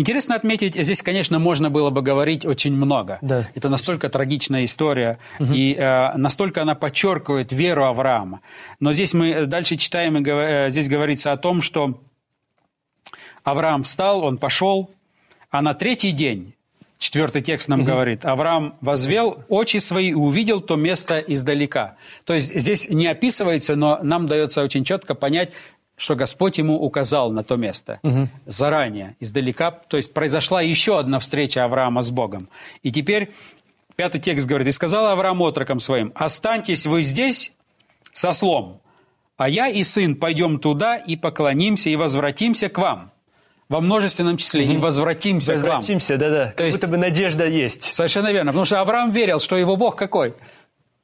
Интересно 0.00 0.34
отметить, 0.34 0.76
здесь, 0.82 1.02
конечно, 1.02 1.38
можно 1.38 1.68
было 1.68 1.90
бы 1.90 2.00
говорить 2.00 2.46
очень 2.46 2.72
много. 2.72 3.18
Да. 3.20 3.50
Это 3.54 3.68
настолько 3.68 4.08
трагичная 4.08 4.64
история, 4.64 5.18
и 5.38 5.74
э, 5.74 6.16
настолько 6.16 6.62
она 6.62 6.74
подчеркивает 6.74 7.52
веру 7.52 7.84
Авраама. 7.84 8.40
Но 8.80 8.94
здесь 8.94 9.12
мы 9.12 9.44
дальше 9.44 9.76
читаем, 9.76 10.16
и 10.16 10.26
э, 10.26 10.70
здесь 10.70 10.88
говорится 10.88 11.32
о 11.32 11.36
том, 11.36 11.60
что 11.60 12.00
Авраам 13.44 13.82
встал, 13.82 14.24
он 14.24 14.38
пошел, 14.38 14.90
а 15.50 15.60
на 15.60 15.74
третий 15.74 16.12
день, 16.12 16.54
четвертый 16.96 17.42
текст 17.42 17.68
нам 17.68 17.84
говорит, 17.84 18.24
Авраам 18.24 18.76
возвел 18.80 19.44
очи 19.50 19.76
свои 19.76 20.12
и 20.12 20.14
увидел 20.14 20.62
то 20.62 20.76
место 20.76 21.18
издалека. 21.18 21.96
То 22.24 22.32
есть 22.32 22.58
здесь 22.58 22.88
не 22.88 23.06
описывается, 23.06 23.76
но 23.76 23.98
нам 24.02 24.28
дается 24.28 24.62
очень 24.62 24.82
четко 24.82 25.14
понять, 25.14 25.52
что 26.00 26.14
Господь 26.14 26.56
ему 26.56 26.80
указал 26.80 27.30
на 27.30 27.44
то 27.44 27.56
место 27.56 28.00
заранее, 28.46 29.16
издалека. 29.20 29.70
То 29.70 29.98
есть 29.98 30.14
произошла 30.14 30.62
еще 30.62 30.98
одна 30.98 31.18
встреча 31.18 31.62
Авраама 31.62 32.00
с 32.00 32.10
Богом. 32.10 32.48
И 32.82 32.90
теперь 32.90 33.32
пятый 33.96 34.18
текст 34.18 34.46
говорит, 34.46 34.66
«И 34.66 34.72
сказал 34.72 35.06
Авраам 35.08 35.42
отрокам 35.42 35.78
своим, 35.78 36.10
останьтесь 36.14 36.86
вы 36.86 37.02
здесь 37.02 37.52
со 38.12 38.32
слом, 38.32 38.80
а 39.36 39.48
я 39.48 39.68
и 39.68 39.82
сын 39.84 40.16
пойдем 40.16 40.58
туда 40.58 40.96
и 40.96 41.16
поклонимся 41.16 41.90
и 41.90 41.96
возвратимся 41.96 42.70
к 42.70 42.78
вам». 42.78 43.12
Во 43.68 43.80
множественном 43.80 44.36
числе 44.38 44.64
«и 44.64 44.76
возвратимся, 44.78 45.52
к 45.52 45.56
вам». 45.58 45.76
Возвратимся, 45.76 46.16
да-да. 46.16 46.52
Как 46.56 46.66
есть- 46.66 46.78
будто 46.80 46.90
бы 46.90 46.96
надежда 46.96 47.46
есть. 47.46 47.94
Совершенно 47.94 48.32
верно, 48.32 48.50
потому 48.52 48.64
что 48.64 48.80
Авраам 48.80 49.10
верил, 49.10 49.38
что 49.38 49.56
его 49.56 49.76
Бог 49.76 49.96
какой? 49.96 50.34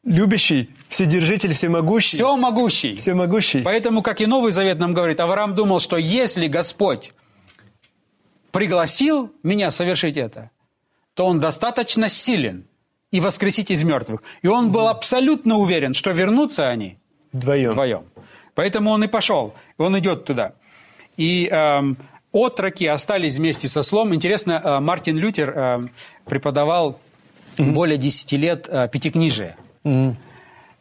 Любящий, 0.07 0.71
вседержитель, 0.89 1.53
всемогущий. 1.53 2.17
Все 2.17 2.37
могущий. 2.37 2.95
Всемогущий. 2.95 3.63
Поэтому, 3.63 4.03
как 4.03 4.21
и 4.21 4.27
Новый 4.27 4.53
Завет 4.53 4.79
нам 4.79 4.95
говорит, 4.95 5.19
Авраам 5.19 5.57
думал, 5.57 5.81
что 5.81 5.97
если 5.97 6.47
Господь 6.47 7.13
пригласил 8.53 9.33
меня 9.43 9.73
совершить 9.73 10.17
это, 10.17 10.53
то 11.15 11.27
он 11.27 11.41
достаточно 11.41 12.09
силен 12.09 12.67
и 13.11 13.19
воскресить 13.19 13.73
из 13.73 13.83
мертвых. 13.83 14.23
И 14.43 14.47
он 14.47 14.71
был 14.71 14.87
абсолютно 14.87 15.57
уверен, 15.57 15.93
что 15.93 16.13
вернутся 16.13 16.69
они 16.69 16.99
Вдвоем. 17.33 17.73
вдвоем. 17.73 18.05
Поэтому 18.55 18.91
он 18.91 19.03
и 19.03 19.09
пошел, 19.09 19.55
он 19.77 19.99
идет 19.99 20.25
туда. 20.25 20.53
И 21.17 21.49
эм, 21.51 21.97
отроки 22.33 22.85
остались 22.85 23.39
вместе 23.39 23.67
со 23.67 23.83
слом. 23.83 24.15
Интересно, 24.15 24.63
э, 24.65 24.79
Мартин 24.79 25.17
Лютер 25.19 25.51
э, 25.51 25.87
преподавал 26.27 27.01
более 27.59 27.99
10 27.99 28.33
лет 28.33 28.69
э, 28.69 28.89
пятикнижие. 28.89 29.57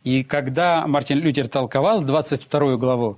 И 0.03 0.23
когда 0.23 0.85
Мартин 0.85 1.19
Лютер 1.19 1.47
толковал 1.47 2.01
22 2.03 2.77
главу, 2.77 3.17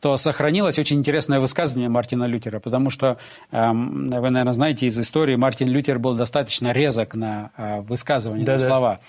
то 0.00 0.16
сохранилось 0.18 0.78
очень 0.78 0.98
интересное 0.98 1.40
высказывание 1.40 1.88
Мартина 1.88 2.24
Лютера, 2.24 2.60
потому 2.60 2.90
что, 2.90 3.16
эм, 3.50 4.08
вы, 4.08 4.30
наверное, 4.30 4.52
знаете 4.52 4.86
из 4.86 4.98
истории, 4.98 5.36
Мартин 5.36 5.68
Лютер 5.68 5.98
был 5.98 6.14
достаточно 6.14 6.72
резок 6.72 7.14
на 7.14 7.50
э, 7.56 7.80
высказывания, 7.80 8.42
на 8.42 8.46
Да-да. 8.46 8.58
слова. 8.58 9.00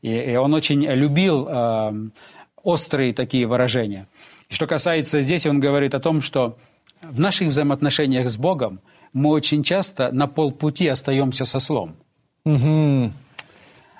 И, 0.00 0.10
и 0.10 0.36
он 0.36 0.54
очень 0.54 0.84
любил 0.84 1.48
эм, 1.48 2.12
острые 2.62 3.12
такие 3.12 3.46
выражения. 3.46 4.06
И 4.48 4.54
что 4.54 4.66
касается 4.68 5.20
здесь, 5.20 5.44
он 5.46 5.58
говорит 5.58 5.94
о 5.94 6.00
том, 6.00 6.20
что 6.20 6.56
в 7.02 7.18
наших 7.18 7.48
взаимоотношениях 7.48 8.28
с 8.28 8.36
Богом 8.36 8.80
мы 9.12 9.30
очень 9.30 9.64
часто 9.64 10.12
на 10.12 10.28
полпути 10.28 10.86
остаемся 10.86 11.44
со 11.44 11.58
слом. 11.58 11.96
Мгм. 12.44 13.12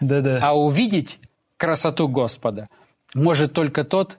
Да-да. 0.01 0.39
А 0.41 0.57
увидеть 0.57 1.19
красоту 1.59 2.09
Господа 2.09 2.69
может 3.15 3.53
только 3.53 3.85
тот, 3.85 4.19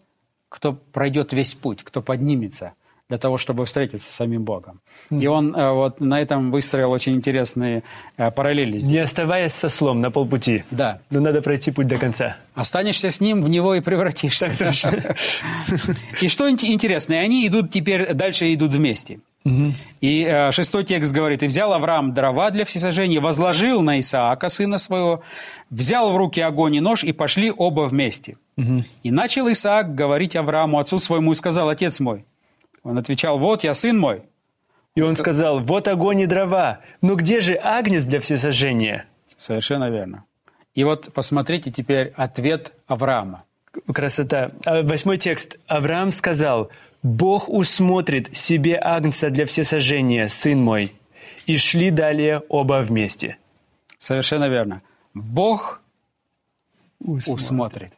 кто 0.49 0.73
пройдет 0.73 1.33
весь 1.33 1.55
путь, 1.55 1.79
кто 1.83 2.01
поднимется 2.01 2.73
для 3.07 3.17
того, 3.17 3.37
чтобы 3.37 3.65
встретиться 3.65 4.07
с 4.07 4.15
самим 4.15 4.43
Богом. 4.43 4.81
И 5.09 5.25
он 5.25 5.55
э, 5.55 5.71
вот 5.71 5.99
на 5.99 6.21
этом 6.21 6.51
выстроил 6.51 6.91
очень 6.91 7.15
интересные 7.15 7.81
э, 8.17 8.29
параллели. 8.29 8.77
здесь. 8.77 8.91
Не 8.91 8.99
оставаясь 8.99 9.53
со 9.53 9.67
слом 9.67 9.99
на 9.99 10.11
полпути. 10.11 10.63
Да. 10.69 10.99
Но 11.09 11.19
надо 11.19 11.41
пройти 11.41 11.71
путь 11.71 11.87
до 11.87 11.97
конца. 11.97 12.37
Останешься 12.53 13.09
с 13.09 13.19
ним, 13.19 13.41
в 13.41 13.49
него 13.49 13.73
и 13.73 13.81
превратишься. 13.81 14.51
И 16.21 16.27
что 16.27 16.47
ин- 16.47 16.59
интересно, 16.61 17.15
они 17.15 17.47
идут 17.47 17.71
теперь, 17.71 18.13
дальше 18.13 18.53
идут 18.53 18.73
вместе. 18.75 19.19
И 20.01 20.23
э, 20.23 20.51
шестой 20.51 20.83
текст 20.83 21.11
говорит, 21.11 21.43
«И 21.43 21.47
взял 21.47 21.73
Авраам 21.73 22.13
дрова 22.13 22.51
для 22.51 22.65
всесожжения, 22.65 23.19
возложил 23.21 23.81
на 23.81 23.99
Исаака, 23.99 24.49
сына 24.49 24.77
своего, 24.77 25.21
взял 25.69 26.11
в 26.11 26.17
руки 26.17 26.41
огонь 26.41 26.75
и 26.75 26.79
нож, 26.79 27.03
и 27.03 27.11
пошли 27.11 27.51
оба 27.55 27.81
вместе. 27.81 28.35
И 29.03 29.11
начал 29.11 29.49
Исаак 29.51 29.95
говорить 29.95 30.35
Аврааму, 30.35 30.79
отцу 30.79 30.99
своему, 30.99 31.31
и 31.31 31.35
сказал, 31.35 31.69
«Отец 31.69 31.99
мой». 31.99 32.25
Он 32.83 32.97
отвечал, 32.97 33.39
«Вот 33.39 33.63
я, 33.63 33.73
сын 33.73 33.97
мой». 33.97 34.23
И 34.95 35.01
он 35.01 35.15
сказал, 35.15 35.61
вот 35.61 35.87
огонь 35.87 36.21
и 36.21 36.25
дрова, 36.25 36.79
но 37.01 37.15
где 37.15 37.39
же 37.39 37.55
агнец 37.55 38.03
для 38.05 38.19
всесожжения? 38.19 39.05
Совершенно 39.37 39.89
верно. 39.89 40.25
И 40.75 40.83
вот 40.83 41.13
посмотрите 41.13 41.71
теперь 41.71 42.11
ответ 42.15 42.73
Авраама. 42.87 43.43
Красота. 43.93 44.51
А, 44.65 44.81
Восьмой 44.81 45.17
текст. 45.17 45.57
Авраам 45.67 46.11
сказал, 46.11 46.69
Бог 47.03 47.49
усмотрит 47.49 48.35
себе 48.35 48.77
агнца 48.81 49.29
для 49.29 49.45
всесожжения, 49.45 50.27
сын 50.27 50.61
мой. 50.61 50.93
И 51.45 51.57
шли 51.57 51.89
далее 51.91 52.43
оба 52.49 52.81
вместе. 52.83 53.37
Совершенно 53.97 54.49
верно. 54.49 54.81
Бог 55.13 55.81
усмотрит. 56.99 57.93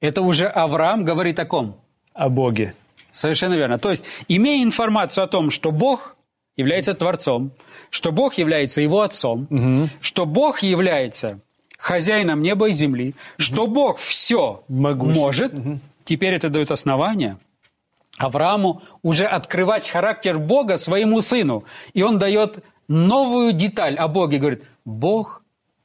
Это 0.00 0.22
уже 0.22 0.46
Авраам 0.46 1.04
говорит 1.04 1.38
о 1.38 1.44
ком? 1.44 1.76
О 2.14 2.28
Боге. 2.28 2.74
Совершенно 3.12 3.54
верно. 3.54 3.78
То 3.78 3.90
есть, 3.90 4.04
имея 4.28 4.62
информацию 4.62 5.24
о 5.24 5.26
том, 5.26 5.50
что 5.50 5.72
Бог 5.72 6.16
является 6.56 6.94
Творцом, 6.94 7.50
что 7.90 8.12
Бог 8.12 8.34
является 8.34 8.80
Его 8.80 9.02
Отцом, 9.02 9.90
что 10.00 10.26
Бог 10.26 10.62
является 10.62 11.40
хозяином 11.78 12.42
неба 12.42 12.68
и 12.68 12.72
земли, 12.72 13.14
что 13.36 13.66
Бог 13.66 13.98
все 13.98 14.62
Могущий. 14.68 15.18
может, 15.18 15.52
теперь 16.04 16.34
это 16.34 16.48
дает 16.50 16.70
основание 16.70 17.36
Аврааму 18.20 18.82
уже 19.02 19.24
открывать 19.24 19.88
характер 19.88 20.38
Бога 20.38 20.76
своему 20.76 21.22
сыну. 21.22 21.64
И 21.94 22.02
он 22.02 22.18
дает 22.18 22.62
новую 22.86 23.52
деталь 23.52 23.96
о 23.96 24.08
Боге. 24.08 24.38
Говорит, 24.38 24.64
Бог 24.84 25.42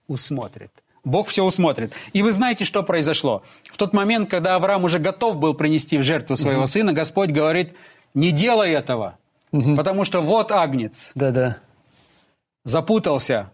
усмотрит. 0.08 0.72
Бог 1.06 1.30
все 1.30 1.46
усмотрит. 1.46 1.94
И 2.12 2.22
вы 2.22 2.32
знаете, 2.34 2.66
что 2.66 2.84
произошло. 2.84 3.44
В 3.72 3.78
тот 3.78 3.94
момент, 3.94 4.30
когда 4.30 4.56
Авраам 4.56 4.84
уже 4.84 5.00
готов 5.00 5.38
был 5.38 5.54
принести 5.54 5.98
в 5.98 6.04
жертву 6.04 6.36
своего 6.36 6.62
угу. 6.62 6.68
сына, 6.68 6.92
Господь 6.94 7.30
говорит, 7.30 7.74
не 8.14 8.32
делай 8.32 8.72
этого, 8.72 9.18
угу. 9.52 9.76
потому 9.76 10.04
что 10.04 10.22
вот 10.22 10.52
агнец. 10.52 11.12
Да-да. 11.16 11.58
Запутался 12.64 13.52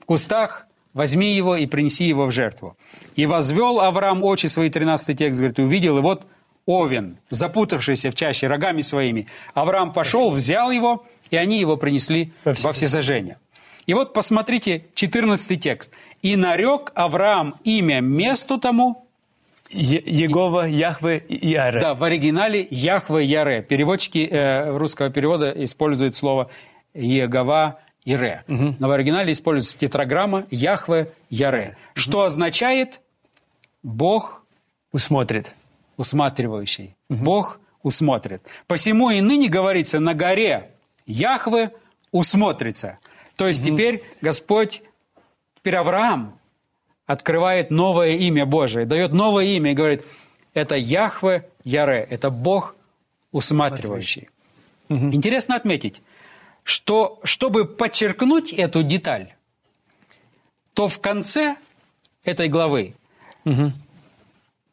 в 0.00 0.06
кустах, 0.06 0.66
возьми 0.92 1.34
его 1.34 1.54
и 1.54 1.66
принеси 1.66 2.06
его 2.06 2.26
в 2.26 2.32
жертву. 2.32 2.76
И 3.14 3.26
возвел 3.26 3.80
Авраам 3.80 4.24
очи 4.24 4.46
свои, 4.46 4.70
13 4.70 5.16
текст, 5.16 5.38
говорит, 5.38 5.58
и 5.58 5.62
увидел, 5.62 5.98
и 5.98 6.00
вот 6.00 6.26
овен, 6.66 7.18
запутавшийся 7.30 8.10
в 8.10 8.14
чаще 8.14 8.46
рогами 8.46 8.80
своими. 8.80 9.26
Авраам 9.54 9.92
пошел, 9.92 10.30
взял 10.30 10.70
его, 10.70 11.04
и 11.30 11.36
они 11.36 11.60
его 11.60 11.76
принесли 11.76 12.32
во, 12.44 12.52
во 12.52 12.72
всесожжение. 12.72 13.38
И 13.86 13.94
вот 13.94 14.14
посмотрите 14.14 14.86
14 14.94 15.60
текст. 15.60 15.92
«И 16.22 16.36
нарек 16.36 16.92
Авраам 16.94 17.56
имя 17.64 18.00
месту 18.00 18.58
тому...» 18.58 19.06
Егова, 19.70 20.66
Яхве 20.66 21.18
и 21.18 21.48
Яре. 21.48 21.80
Да, 21.80 21.94
в 21.94 22.04
оригинале 22.04 22.66
Яхве 22.70 23.24
Яре. 23.24 23.62
Переводчики 23.62 24.28
э, 24.30 24.76
русского 24.76 25.10
перевода 25.10 25.50
используют 25.64 26.14
слово 26.14 26.48
Егова 26.94 27.80
Ире. 28.04 28.44
Угу. 28.46 28.76
Но 28.78 28.88
в 28.88 28.90
оригинале 28.92 29.32
используется 29.32 29.76
тетраграмма 29.76 30.46
Яхве 30.50 31.12
Яре. 31.28 31.76
Угу. 31.94 32.00
Что 32.00 32.22
означает 32.22 33.00
Бог 33.82 34.44
усмотрит. 34.92 35.54
Усматривающий. 35.96 36.96
Угу. 37.08 37.24
Бог 37.24 37.60
усмотрит. 37.82 38.42
Посему 38.66 39.10
и 39.10 39.20
ныне 39.20 39.48
говорится 39.48 40.00
на 40.00 40.14
горе 40.14 40.70
Яхве 41.06 41.72
усмотрится. 42.10 42.98
То 43.36 43.46
есть 43.46 43.60
угу. 43.66 43.70
теперь 43.76 44.02
Господь, 44.20 44.82
теперь 45.56 45.76
Авраам 45.76 46.38
открывает 47.06 47.70
новое 47.70 48.12
имя 48.12 48.46
Божие, 48.46 48.86
дает 48.86 49.12
новое 49.12 49.44
имя 49.44 49.72
и 49.72 49.74
говорит, 49.74 50.04
это 50.54 50.76
Яхве 50.76 51.48
Яре, 51.64 52.06
это 52.08 52.30
Бог 52.30 52.76
усматривающий. 53.32 54.28
Угу. 54.88 55.12
Интересно 55.12 55.56
отметить, 55.56 56.00
что 56.62 57.20
чтобы 57.24 57.66
подчеркнуть 57.66 58.52
эту 58.52 58.82
деталь, 58.82 59.34
то 60.72 60.88
в 60.88 61.00
конце 61.00 61.56
этой 62.24 62.48
главы 62.48 62.94
угу. 63.44 63.72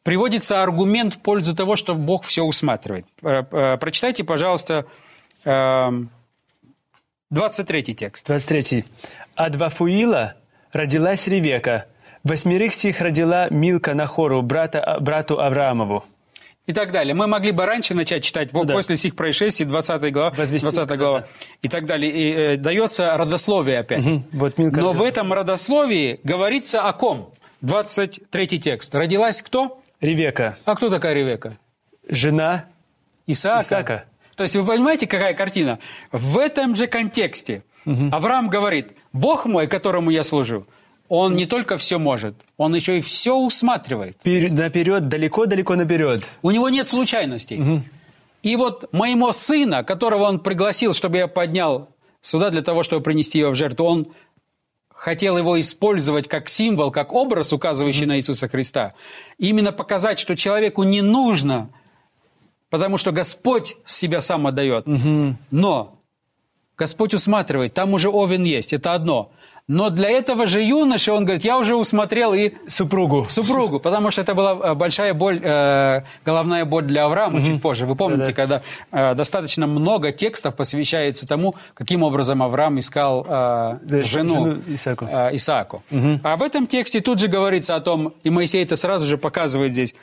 Приводится 0.02 0.62
аргумент 0.62 1.14
в 1.14 1.18
пользу 1.18 1.54
того, 1.54 1.76
что 1.76 1.94
Бог 1.94 2.24
все 2.24 2.42
усматривает. 2.42 3.06
Э, 3.22 3.42
э, 3.50 3.76
прочитайте, 3.78 4.24
пожалуйста, 4.24 4.86
23 5.44 6.04
эм, 7.80 7.96
текст. 7.96 8.26
23. 8.26 8.84
«От 9.34 9.56
Вафуила 9.56 10.34
родилась 10.72 11.26
Ревека, 11.28 11.86
восьмерых 12.24 12.74
сих 12.74 13.00
родила 13.00 13.48
Милка 13.50 13.94
Нахору, 13.94 14.42
брата, 14.42 14.98
брату 15.00 15.40
Авраамову» 15.40 16.04
и 16.66 16.72
так 16.72 16.92
далее. 16.92 17.14
Мы 17.14 17.26
могли 17.26 17.50
бы 17.50 17.66
раньше 17.66 17.94
начать 17.94 18.22
читать, 18.22 18.52
ну, 18.52 18.64
после 18.64 18.96
сих 18.96 19.16
происшествий, 19.16 19.66
20 19.66 20.12
глава, 20.12 20.30
20 20.30 20.96
глава 20.96 21.26
и 21.60 21.68
так 21.68 21.86
далее. 21.86 22.12
И 22.12 22.32
э, 22.32 22.56
дается 22.56 23.16
родословие 23.16 23.80
опять. 23.80 24.06
Угу. 24.06 24.22
Вот 24.32 24.58
Но 24.58 24.92
в 24.92 25.02
этом 25.02 25.32
родословии 25.32 26.20
говорится 26.22 26.82
о 26.82 26.92
ком? 26.92 27.34
23 27.62 28.60
текст. 28.60 28.94
Родилась 28.94 29.42
кто? 29.42 29.81
Ревека. 30.02 30.58
А 30.66 30.74
кто 30.74 30.90
такая 30.90 31.14
Ревека? 31.14 31.56
Жена 32.06 32.66
Исаака. 33.26 33.62
Исаака. 33.62 34.04
То 34.36 34.42
есть 34.42 34.56
вы 34.56 34.66
понимаете, 34.66 35.06
какая 35.06 35.32
картина? 35.32 35.78
В 36.10 36.38
этом 36.38 36.74
же 36.74 36.86
контексте 36.88 37.62
угу. 37.86 38.08
Авраам 38.10 38.48
говорит, 38.48 38.92
Бог 39.12 39.46
мой, 39.46 39.66
которому 39.66 40.10
я 40.10 40.24
служу, 40.24 40.66
он 41.08 41.36
не 41.36 41.46
только 41.46 41.76
все 41.76 41.98
может, 41.98 42.34
он 42.56 42.74
еще 42.74 42.98
и 42.98 43.00
все 43.00 43.36
усматривает. 43.36 44.16
наперед, 44.24 45.08
далеко-далеко 45.08 45.76
наперед. 45.76 46.24
У 46.42 46.50
него 46.50 46.68
нет 46.68 46.88
случайностей. 46.88 47.60
Угу. 47.60 47.82
И 48.42 48.56
вот 48.56 48.92
моему 48.92 49.32
сына, 49.32 49.84
которого 49.84 50.24
он 50.24 50.40
пригласил, 50.40 50.94
чтобы 50.94 51.18
я 51.18 51.28
поднял 51.28 51.88
сюда 52.22 52.50
для 52.50 52.62
того, 52.62 52.82
чтобы 52.82 53.02
принести 53.02 53.38
его 53.38 53.50
в 53.50 53.54
жертву, 53.54 53.86
он 53.86 54.08
хотел 55.02 55.36
его 55.36 55.58
использовать 55.58 56.28
как 56.28 56.48
символ, 56.48 56.92
как 56.92 57.12
образ, 57.12 57.52
указывающий 57.52 58.04
mm 58.04 58.06
на 58.06 58.16
Иисуса 58.18 58.46
Христа. 58.48 58.92
Именно 59.36 59.72
показать, 59.72 60.20
что 60.20 60.36
человеку 60.36 60.84
не 60.84 61.02
нужно, 61.02 61.70
потому 62.70 62.98
что 62.98 63.10
Господь 63.10 63.74
себя 63.84 64.20
сам 64.20 64.46
отдает. 64.46 64.86
mm 64.86 65.34
Но 65.50 65.98
Господь 66.78 67.14
усматривает, 67.14 67.74
там 67.74 67.94
уже 67.94 68.10
овен 68.10 68.44
есть, 68.44 68.72
это 68.72 68.94
одно– 68.94 69.32
но 69.72 69.88
для 69.88 70.10
этого 70.10 70.46
же 70.46 70.60
юноши, 70.60 71.10
он 71.12 71.24
говорит, 71.24 71.44
я 71.44 71.56
уже 71.56 71.74
усмотрел 71.74 72.34
и... 72.34 72.52
Супругу. 72.68 73.24
Супругу, 73.30 73.80
потому 73.80 74.10
что 74.10 74.20
это 74.20 74.34
была 74.34 74.52
э, 74.52 74.74
большая 74.74 75.14
боль, 75.14 75.40
э, 75.42 76.02
головная 76.26 76.66
боль 76.66 76.84
для 76.84 77.06
Авраама 77.06 77.38
угу. 77.38 77.46
чуть 77.46 77.62
позже. 77.62 77.86
Вы 77.86 77.96
помните, 77.96 78.32
Да-да. 78.32 78.32
когда 78.34 78.62
э, 78.90 79.14
достаточно 79.14 79.66
много 79.66 80.12
текстов 80.12 80.56
посвящается 80.56 81.26
тому, 81.26 81.54
каким 81.72 82.02
образом 82.02 82.42
Авраам 82.42 82.78
искал 82.78 83.24
э, 83.24 83.78
да, 83.82 84.02
жену, 84.02 84.44
жену 84.44 84.62
Исааку. 84.68 85.06
Э, 85.10 85.34
Исааку. 85.34 85.82
Угу. 85.90 86.20
А 86.22 86.36
в 86.36 86.42
этом 86.42 86.66
тексте 86.66 87.00
тут 87.00 87.18
же 87.18 87.28
говорится 87.28 87.74
о 87.74 87.80
том, 87.80 88.12
и 88.22 88.28
Моисей 88.28 88.62
это 88.62 88.76
сразу 88.76 89.06
же 89.06 89.16
показывает 89.16 89.72
здесь, 89.72 89.94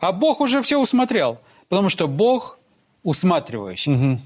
а 0.00 0.12
Бог 0.12 0.42
уже 0.42 0.60
все 0.60 0.78
усмотрел, 0.78 1.40
потому 1.70 1.88
что 1.88 2.08
Бог 2.08 2.58
усматривающий. 3.02 3.94
Угу. 3.94 4.20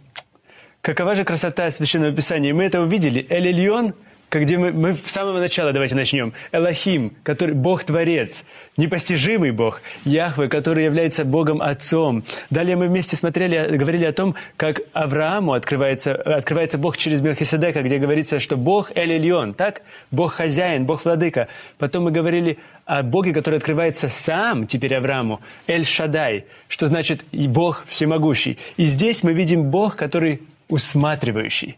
Какова 0.80 1.14
же 1.14 1.22
красота 1.22 1.70
Священного 1.70 2.10
Писания? 2.10 2.52
Мы 2.52 2.64
это 2.64 2.80
увидели. 2.80 3.24
Эль-Ильон– 3.30 3.94
где 4.30 4.58
мы, 4.58 4.72
мы 4.72 4.94
с 4.94 5.10
самого 5.10 5.38
начала 5.38 5.72
давайте 5.72 5.94
начнем. 5.94 6.32
Элохим, 6.52 7.14
который 7.22 7.54
Бог-творец, 7.54 8.44
непостижимый 8.76 9.50
Бог. 9.50 9.80
Яхве, 10.04 10.48
который 10.48 10.84
является 10.84 11.24
Богом 11.24 11.62
Отцом. 11.62 12.24
Далее 12.50 12.76
мы 12.76 12.88
вместе 12.88 13.16
смотрели, 13.16 13.76
говорили 13.76 14.04
о 14.04 14.12
том, 14.12 14.34
как 14.56 14.82
Аврааму 14.92 15.54
открывается, 15.54 16.14
открывается 16.14 16.76
Бог 16.78 16.96
через 16.98 17.20
Мелхиседека, 17.20 17.82
где 17.82 17.98
говорится, 17.98 18.38
что 18.38 18.56
Бог 18.56 18.90
Эль-Ильон, 18.94 19.54
так? 19.54 19.82
Бог 20.10 20.34
хозяин, 20.34 20.84
Бог 20.84 21.04
владыка. 21.04 21.48
Потом 21.78 22.04
мы 22.04 22.10
говорили 22.10 22.58
о 22.84 23.02
Боге, 23.02 23.32
который 23.32 23.56
открывается 23.56 24.08
сам 24.08 24.66
теперь 24.66 24.94
Аврааму, 24.94 25.40
Эль-Шадай, 25.66 26.44
что 26.68 26.86
значит 26.86 27.24
Бог 27.32 27.84
всемогущий. 27.86 28.58
И 28.76 28.84
здесь 28.84 29.22
мы 29.22 29.32
видим 29.32 29.64
Бог, 29.70 29.96
который 29.96 30.42
усматривающий. 30.68 31.76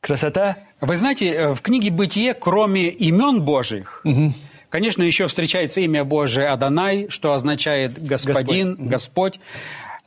Красота? 0.00 0.56
Вы 0.80 0.96
знаете, 0.96 1.28
э, 1.28 1.54
в 1.54 1.60
книге 1.60 1.90
«Бытие», 1.90 2.34
кроме 2.34 2.88
имен 2.88 3.42
Божьих, 3.42 4.00
угу. 4.04 4.32
конечно, 4.70 5.02
еще 5.02 5.26
встречается 5.26 5.80
имя 5.82 6.04
Божие 6.04 6.48
Адонай, 6.48 7.08
что 7.10 7.34
означает 7.34 8.02
«господин», 8.02 8.76
«Господь». 8.76 8.88
«Господь». 8.88 9.40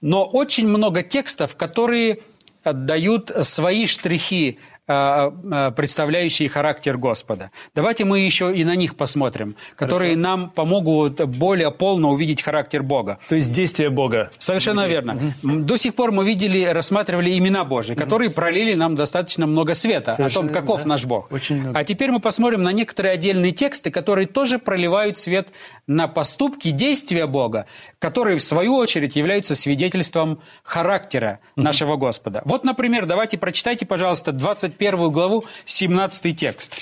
Но 0.02 0.26
очень 0.26 0.68
много 0.68 1.04
текстов, 1.04 1.56
которые 1.56 2.20
отдают 2.64 3.32
свои 3.44 3.88
штрихи 3.88 4.58
представляющие 4.86 6.50
характер 6.50 6.98
Господа. 6.98 7.52
Давайте 7.74 8.04
мы 8.04 8.20
еще 8.20 8.54
и 8.54 8.66
на 8.66 8.76
них 8.76 8.98
посмотрим, 8.98 9.56
которые 9.78 10.16
Хорошо. 10.16 10.30
нам 10.30 10.50
помогут 10.50 11.26
более 11.26 11.72
полно 11.72 12.12
увидеть 12.12 12.42
характер 12.42 12.84
Бога. 12.84 13.20
То 13.30 13.36
есть 13.36 13.52
действие 13.52 13.90
Бога. 13.90 14.30
Совершенно 14.40 14.88
верно. 14.88 15.34
Угу. 15.42 15.60
До 15.60 15.78
сих 15.78 15.96
пор 15.96 16.12
мы 16.12 16.26
видели, 16.26 16.66
рассматривали 16.66 17.38
имена 17.38 17.64
Божьи, 17.64 17.96
которые 17.96 18.28
угу. 18.28 18.36
пролили 18.36 18.74
нам 18.74 18.96
достаточно 18.96 19.48
много 19.48 19.74
света 19.74 20.12
Совершенно, 20.12 20.50
о 20.50 20.54
том, 20.54 20.62
каков 20.62 20.84
да. 20.84 20.90
наш 20.90 21.06
Бог. 21.06 21.32
Очень 21.32 21.62
много. 21.62 21.80
А 21.80 21.84
теперь 21.86 22.12
мы 22.12 22.20
посмотрим 22.20 22.64
на 22.64 22.74
некоторые 22.74 23.14
отдельные 23.14 23.54
тексты, 23.54 23.90
которые 23.90 24.28
тоже 24.28 24.60
проливают 24.60 25.18
свет 25.18 25.48
на 25.88 26.08
поступки, 26.08 26.72
действия 26.72 27.28
Бога, 27.28 27.66
которые, 28.00 28.38
в 28.38 28.44
свою 28.44 28.76
очередь, 28.76 29.16
являются 29.16 29.56
свидетельством 29.56 30.42
характера 30.64 31.40
нашего 31.56 31.98
Господа. 31.98 32.42
Вот, 32.46 32.64
например, 32.64 33.06
давайте 33.06 33.38
прочитайте, 33.38 33.86
пожалуйста, 33.86 34.32
21 34.32 35.12
главу, 35.12 35.46
17 35.66 36.38
текст. 36.38 36.76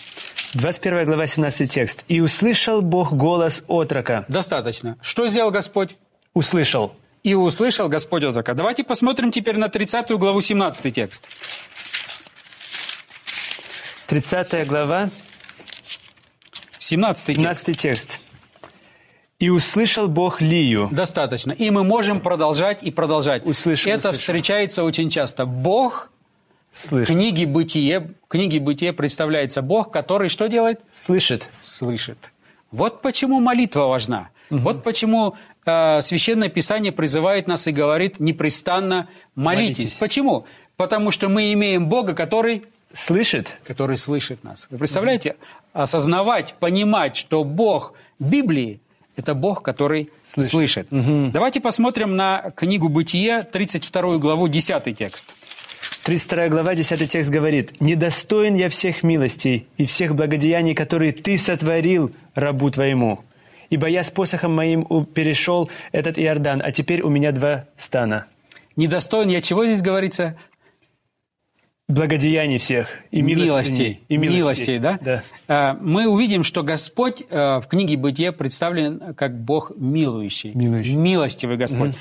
21 0.53 1.05
глава, 1.05 1.27
17 1.27 1.71
текст. 1.71 2.05
«И 2.07 2.19
услышал 2.19 2.81
Бог 2.81 3.13
голос 3.13 3.63
отрока». 3.67 4.25
Достаточно. 4.27 4.97
Что 5.01 5.27
сделал 5.27 5.51
Господь? 5.51 5.95
Услышал. 6.33 6.93
«И 7.23 7.33
услышал 7.33 7.87
Господь 7.87 8.23
отрока». 8.23 8.53
Давайте 8.53 8.83
посмотрим 8.83 9.31
теперь 9.31 9.57
на 9.57 9.69
30 9.69 10.11
главу, 10.17 10.41
17 10.41 10.93
текст. 10.93 11.27
30 14.07 14.67
глава, 14.67 15.09
17 16.79 17.25
текст. 17.27 17.37
17 17.37 17.77
текст. 17.77 18.30
И 19.41 19.49
услышал 19.49 20.07
Бог 20.07 20.39
Лию. 20.39 20.87
Достаточно. 20.91 21.51
И 21.51 21.71
мы 21.71 21.83
можем 21.83 22.21
продолжать 22.21 22.83
и 22.83 22.91
продолжать. 22.91 23.43
Услышал, 23.43 23.91
Это 23.91 24.09
услышал. 24.09 24.19
встречается 24.19 24.83
очень 24.83 25.09
часто. 25.09 25.47
Бог 25.47 26.11
Слышит. 26.71 27.07
Книги 27.07 27.45
Бытие, 27.45 28.11
книги 28.27 28.59
Бытие 28.59 28.93
представляется 28.93 29.63
Бог, 29.63 29.91
который 29.91 30.29
что 30.29 30.47
делает? 30.47 30.81
Слышит. 30.91 31.49
Слышит. 31.59 32.31
Вот 32.71 33.01
почему 33.01 33.39
молитва 33.39 33.87
важна. 33.87 34.29
Угу. 34.51 34.59
Вот 34.59 34.83
почему 34.83 35.35
э, 35.65 36.01
Священное 36.03 36.49
Писание 36.49 36.91
призывает 36.91 37.47
нас 37.47 37.65
и 37.65 37.71
говорит 37.71 38.19
непрестанно 38.19 39.09
молитесь. 39.33 39.77
молитесь. 39.77 39.93
Почему? 39.95 40.45
Потому 40.77 41.09
что 41.09 41.29
мы 41.29 41.51
имеем 41.53 41.87
Бога, 41.89 42.13
который 42.13 42.65
слышит, 42.91 43.57
который 43.65 43.97
слышит 43.97 44.43
нас. 44.43 44.67
Вы 44.69 44.77
представляете, 44.77 45.35
осознавать, 45.73 46.53
понимать, 46.59 47.15
что 47.15 47.43
Бог 47.43 47.95
Библии– 48.19 48.79
это 49.15 49.33
Бог, 49.33 49.63
который 49.63 50.09
слышит. 50.21 50.87
Давайте 50.89 51.59
посмотрим 51.59 52.15
на 52.15 52.51
книгу 52.55 52.89
«Бытие», 52.89 53.41
32 53.43 54.17
главу, 54.17 54.47
10 54.47 54.97
текст. 54.97 55.33
32 56.03 56.47
глава, 56.49 56.73
10 56.73 57.09
текст 57.09 57.29
говорит, 57.29 57.79
«Недостоин 57.79 58.55
я 58.55 58.69
всех 58.69 59.03
милостей 59.03 59.67
и 59.77 59.85
всех 59.85 60.15
благодеяний, 60.15 60.73
которые 60.73 61.11
Ты 61.11 61.37
сотворил 61.37 62.11
рабу 62.33 62.71
Твоему. 62.71 63.19
Ибо 63.69 63.87
я 63.87 64.03
с 64.03 64.09
посохом 64.09 64.53
моим 64.55 64.85
перешел 65.05 65.69
этот 65.91 66.17
Иордан, 66.17 66.61
а 66.63 66.71
теперь 66.71 67.01
у 67.03 67.09
меня 67.09 67.31
два 67.31 67.65
стана. 67.77 68.25
Недостоин 68.75 69.29
я 69.29 69.41
чего 69.41 69.65
здесь 69.65 69.81
говорится? 69.81 70.37
Благодеяний 71.91 72.57
всех 72.57 72.87
и 73.11 73.21
милостей. 73.21 73.45
Милостей. 73.45 73.99
И 74.07 74.17
Милостей, 74.17 74.79
да? 74.79 74.99
Да. 75.01 75.23
А, 75.47 75.77
Мы 75.81 76.07
увидим, 76.07 76.43
что 76.43 76.63
Господь 76.63 77.23
э, 77.29 77.59
в 77.59 77.67
книге 77.67 77.97
«Бытие» 77.97 78.31
представлен 78.31 79.13
как 79.15 79.37
Бог 79.37 79.71
милующий. 79.75 80.51
Милующий. 80.53 80.93
Милостивый 80.93 81.57
Господь. 81.57 81.95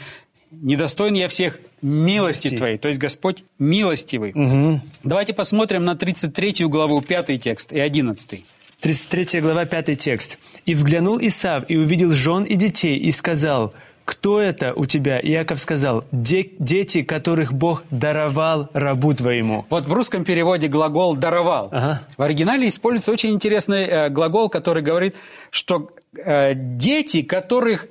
Недостоин 0.51 1.15
я 1.15 1.29
всех 1.29 1.61
милости 1.81 2.49
Милости. 2.49 2.57
Твоей. 2.57 2.77
То 2.77 2.89
есть 2.89 3.01
Господь 3.01 3.45
милостивый. 3.59 4.33
Мгм. 4.35 4.83
Давайте 5.05 5.33
посмотрим 5.33 5.85
на 5.85 5.95
33 5.95 6.67
главу, 6.67 7.01
5 7.01 7.39
текст 7.39 7.73
и 7.73 7.79
11. 7.79 8.45
33 8.81 9.41
глава, 9.41 9.65
5 9.67 9.99
текст. 9.99 10.39
«И 10.67 10.75
взглянул 10.75 11.19
Исав, 11.21 11.65
и 11.69 11.77
увидел 11.77 12.13
жен 12.13 12.45
и 12.45 12.57
детей, 12.57 12.97
и 12.99 13.13
сказал, 13.13 13.75
«Кто 14.11 14.41
это 14.41 14.73
у 14.75 14.87
тебя?» 14.87 15.21
Иаков 15.21 15.61
сказал, 15.61 16.05
«Де- 16.11 16.51
«Дети, 16.59 17.03
которых 17.03 17.53
Бог 17.53 17.85
даровал 17.91 18.69
рабу 18.75 19.15
твоему». 19.15 19.65
Вот 19.71 19.87
в 19.87 19.93
русском 19.93 20.25
переводе 20.25 20.67
глагол 20.67 21.15
«даровал». 21.15 21.69
Ага. 21.71 22.03
В 22.19 22.23
оригинале 22.23 22.67
используется 22.67 23.13
очень 23.13 23.31
интересный 23.31 23.85
э, 23.85 24.09
глагол, 24.09 24.49
который 24.49 24.83
говорит, 24.83 25.15
что 25.51 25.91
э, 26.17 26.55
дети, 26.55 27.23
которых 27.23 27.87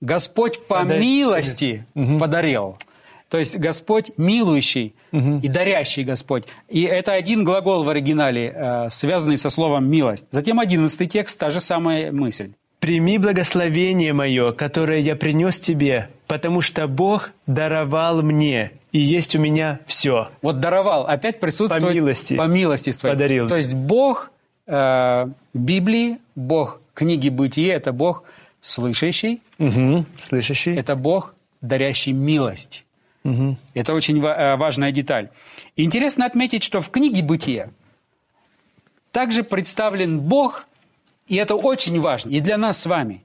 Господь 0.00 0.66
по 0.66 0.80
Пода- 0.80 0.98
милости 0.98 1.84
подарил. 2.18 2.76
То 3.28 3.38
есть 3.38 3.56
Господь 3.56 4.10
милующий 4.16 4.94
и 5.12 5.48
дарящий 5.48 6.02
Господь. 6.02 6.44
И 6.68 6.82
это 6.82 7.12
один 7.12 7.44
глагол 7.44 7.84
в 7.84 7.88
оригинале, 7.88 8.52
э, 8.54 8.88
связанный 8.90 9.36
со 9.36 9.48
словом 9.50 9.88
«милость». 9.88 10.26
Затем 10.32 10.58
одиннадцатый 10.58 11.06
текст, 11.06 11.38
та 11.38 11.50
же 11.50 11.60
самая 11.60 12.10
мысль. 12.10 12.50
«Прими 12.80 13.18
благословение 13.18 14.12
мое, 14.14 14.52
которое 14.52 15.00
я 15.00 15.14
принес 15.14 15.60
тебе, 15.60 16.08
потому 16.26 16.60
что 16.62 16.88
Бог 16.88 17.30
даровал 17.46 18.22
мне, 18.22 18.72
и 18.90 18.98
есть 18.98 19.36
у 19.36 19.38
меня 19.38 19.80
все». 19.86 20.30
Вот 20.42 20.60
даровал, 20.60 21.06
опять 21.06 21.40
присутствует 21.40 21.84
По 21.86 21.92
милости. 21.94 22.36
по 22.36 22.46
милости 22.46 22.90
своей. 22.90 23.14
Подарил. 23.14 23.48
То 23.48 23.56
есть 23.56 23.74
Бог 23.74 24.30
э, 24.66 25.26
Библии, 25.52 26.18
Бог 26.34 26.80
книги 26.94 27.28
Бытия– 27.28 27.74
это 27.76 27.92
Бог 27.92 28.24
слышащий, 28.62 29.42
Угу. 29.58 30.06
Слышащий? 30.18 30.74
это 30.74 30.96
Бог, 30.96 31.34
дарящий 31.60 32.12
милость. 32.12 32.84
Это 33.74 33.92
очень 33.92 34.18
ва- 34.22 34.34
э, 34.34 34.56
важная 34.56 34.90
деталь. 34.92 35.28
Интересно 35.76 36.24
отметить, 36.24 36.62
что 36.62 36.80
в 36.80 36.88
книге 36.90 37.22
Бытия 37.22 37.68
также 39.12 39.42
представлен 39.42 40.20
Бог, 40.20 40.66
и 41.30 41.36
это 41.36 41.54
очень 41.54 42.00
важно, 42.00 42.28
и 42.28 42.40
для 42.40 42.58
нас 42.58 42.80
с 42.82 42.86
вами. 42.86 43.22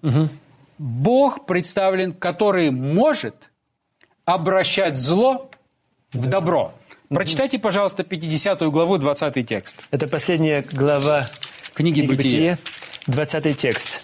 Бог 0.78 1.46
представлен, 1.48 2.12
который 2.14 2.70
может 2.70 3.52
обращать 4.26 4.96
зло 4.96 5.50
в 6.14 6.28
добро. 6.28 6.74
Прочитайте, 7.10 7.58
пожалуйста, 7.58 8.04
50 8.04 8.62
главу, 8.70 9.00
20 9.00 9.48
текст. 9.48 9.84
Это 9.90 10.08
последняя 10.08 10.64
глава 10.72 11.28
Книги 11.74 12.02
книги 12.02 12.16
Бытия. 12.16 12.52
Бытие, 12.52 12.58
20 13.08 13.58
текст. 13.58 14.02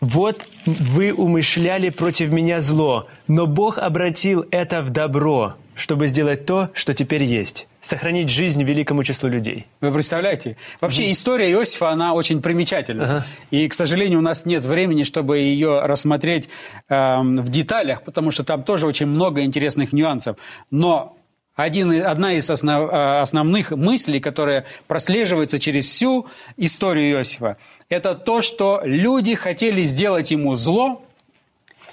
«Вот 0.00 0.46
вы 0.66 1.12
умышляли 1.14 1.88
против 1.88 2.28
меня 2.28 2.60
зло, 2.60 3.08
но 3.26 3.46
Бог 3.46 3.78
обратил 3.78 4.44
это 4.50 4.82
в 4.82 4.90
добро, 4.90 5.54
чтобы 5.74 6.08
сделать 6.08 6.44
то, 6.44 6.68
что 6.74 6.92
теперь 6.92 7.24
есть, 7.24 7.68
сохранить 7.84 8.28
жизнь 8.30 8.62
великому 8.64 9.04
числу 9.04 9.28
людей». 9.28 9.66
Вы 9.80 9.92
представляете? 9.92 10.56
Вообще 10.80 11.12
история 11.12 11.50
Иосифа, 11.52 11.90
она 11.90 12.14
очень 12.14 12.40
примечательна. 12.42 13.24
И, 13.50 13.68
к 13.68 13.74
сожалению, 13.74 14.18
у 14.18 14.22
нас 14.22 14.46
нет 14.46 14.64
времени, 14.64 15.02
чтобы 15.04 15.38
ее 15.38 15.80
рассмотреть 15.80 16.48
эм, 16.88 17.36
в 17.36 17.48
деталях, 17.50 18.02
потому 18.02 18.30
что 18.30 18.42
там 18.44 18.62
тоже 18.64 18.86
очень 18.86 19.06
много 19.06 19.42
интересных 19.42 19.92
нюансов. 19.92 20.36
Но 20.70 21.16
один, 21.56 21.92
одна 22.04 22.32
из 22.32 22.50
основ- 22.50 22.90
э, 22.90 23.20
основных 23.20 23.70
мыслей, 23.70 24.18
которая 24.18 24.64
прослеживается 24.88 25.58
через 25.60 25.84
всю 25.86 26.26
историю 26.56 27.18
Иосифа, 27.18 27.58
это 27.88 28.14
то, 28.14 28.42
что 28.42 28.80
люди 28.84 29.34
хотели 29.34 29.82
сделать 29.84 30.30
ему 30.32 30.54
зло, 30.56 31.02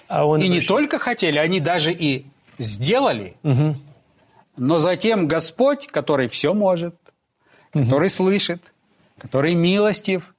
А 0.07 0.25
он 0.25 0.39
и 0.41 0.47
не 0.47 0.55
обращал- 0.55 0.77
только 0.77 0.99
хотели, 0.99 1.37
они 1.37 1.59
даже 1.59 1.91
и 1.93 2.25
сделали. 2.57 3.35
Но 4.61 4.77
затем 4.77 5.27
Господь, 5.27 5.87
который 5.87 6.27
все 6.27 6.53
может, 6.53 6.93
который 7.73 8.11
слышит, 8.11 8.73
который 9.17 9.55
милостив, 9.55 10.35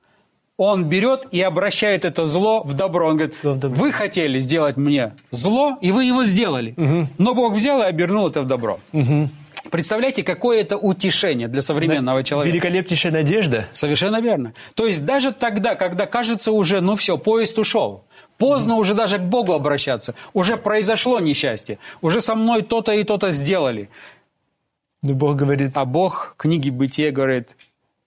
он 0.57 0.85
берет 0.85 1.27
и 1.33 1.41
обращает 1.41 2.05
это 2.05 2.25
зло 2.27 2.63
в 2.63 2.75
добро. 2.75 3.09
Он 3.09 3.17
говорит, 3.17 3.35
добро. 3.43 3.71
вы 3.71 3.91
хотели 3.91 4.39
сделать 4.39 4.77
мне 4.77 5.17
зло, 5.33 5.77
и 5.81 5.91
вы 5.91 6.05
его 6.05 6.25
сделали. 6.25 6.77
Но 7.19 7.35
Бог 7.35 7.55
взял 7.55 7.83
и 7.83 7.85
обернул 7.85 8.29
это 8.29 8.43
в 8.43 8.47
добро. 8.47 8.79
Представляете, 9.73 10.23
какое 10.23 10.61
это 10.61 10.77
утешение 10.77 11.49
для 11.49 11.63
современного 11.63 12.23
человека. 12.23 12.53
Великолепнейшая 12.53 13.11
надежда. 13.11 13.67
Совершенно 13.73 14.21
верно. 14.21 14.55
То 14.75 14.87
есть 14.87 15.05
даже 15.05 15.33
тогда, 15.33 15.75
когда 15.75 16.07
кажется 16.07 16.53
уже, 16.53 16.81
ну 16.81 16.95
все, 16.95 17.19
поезд 17.19 17.59
ушел, 17.59 18.05
поздно 18.43 18.75
уже 18.75 18.95
даже 18.95 19.19
к 19.19 19.23
Богу 19.23 19.53
обращаться, 19.53 20.15
уже 20.33 20.57
произошло 20.57 21.21
несчастье, 21.21 21.79
уже 22.01 22.21
со 22.21 22.35
мной 22.35 22.63
то-то 22.63 22.93
и 22.93 23.05
то-то 23.05 23.31
сделали. 23.31 23.89
Но 25.03 25.15
Бог 25.15 25.37
говорит, 25.37 25.77
А 25.77 25.85
Бог 25.85 26.35
в 26.35 26.43
книге 26.43 26.73
Бытия 26.73 27.13
говорит, 27.13 27.57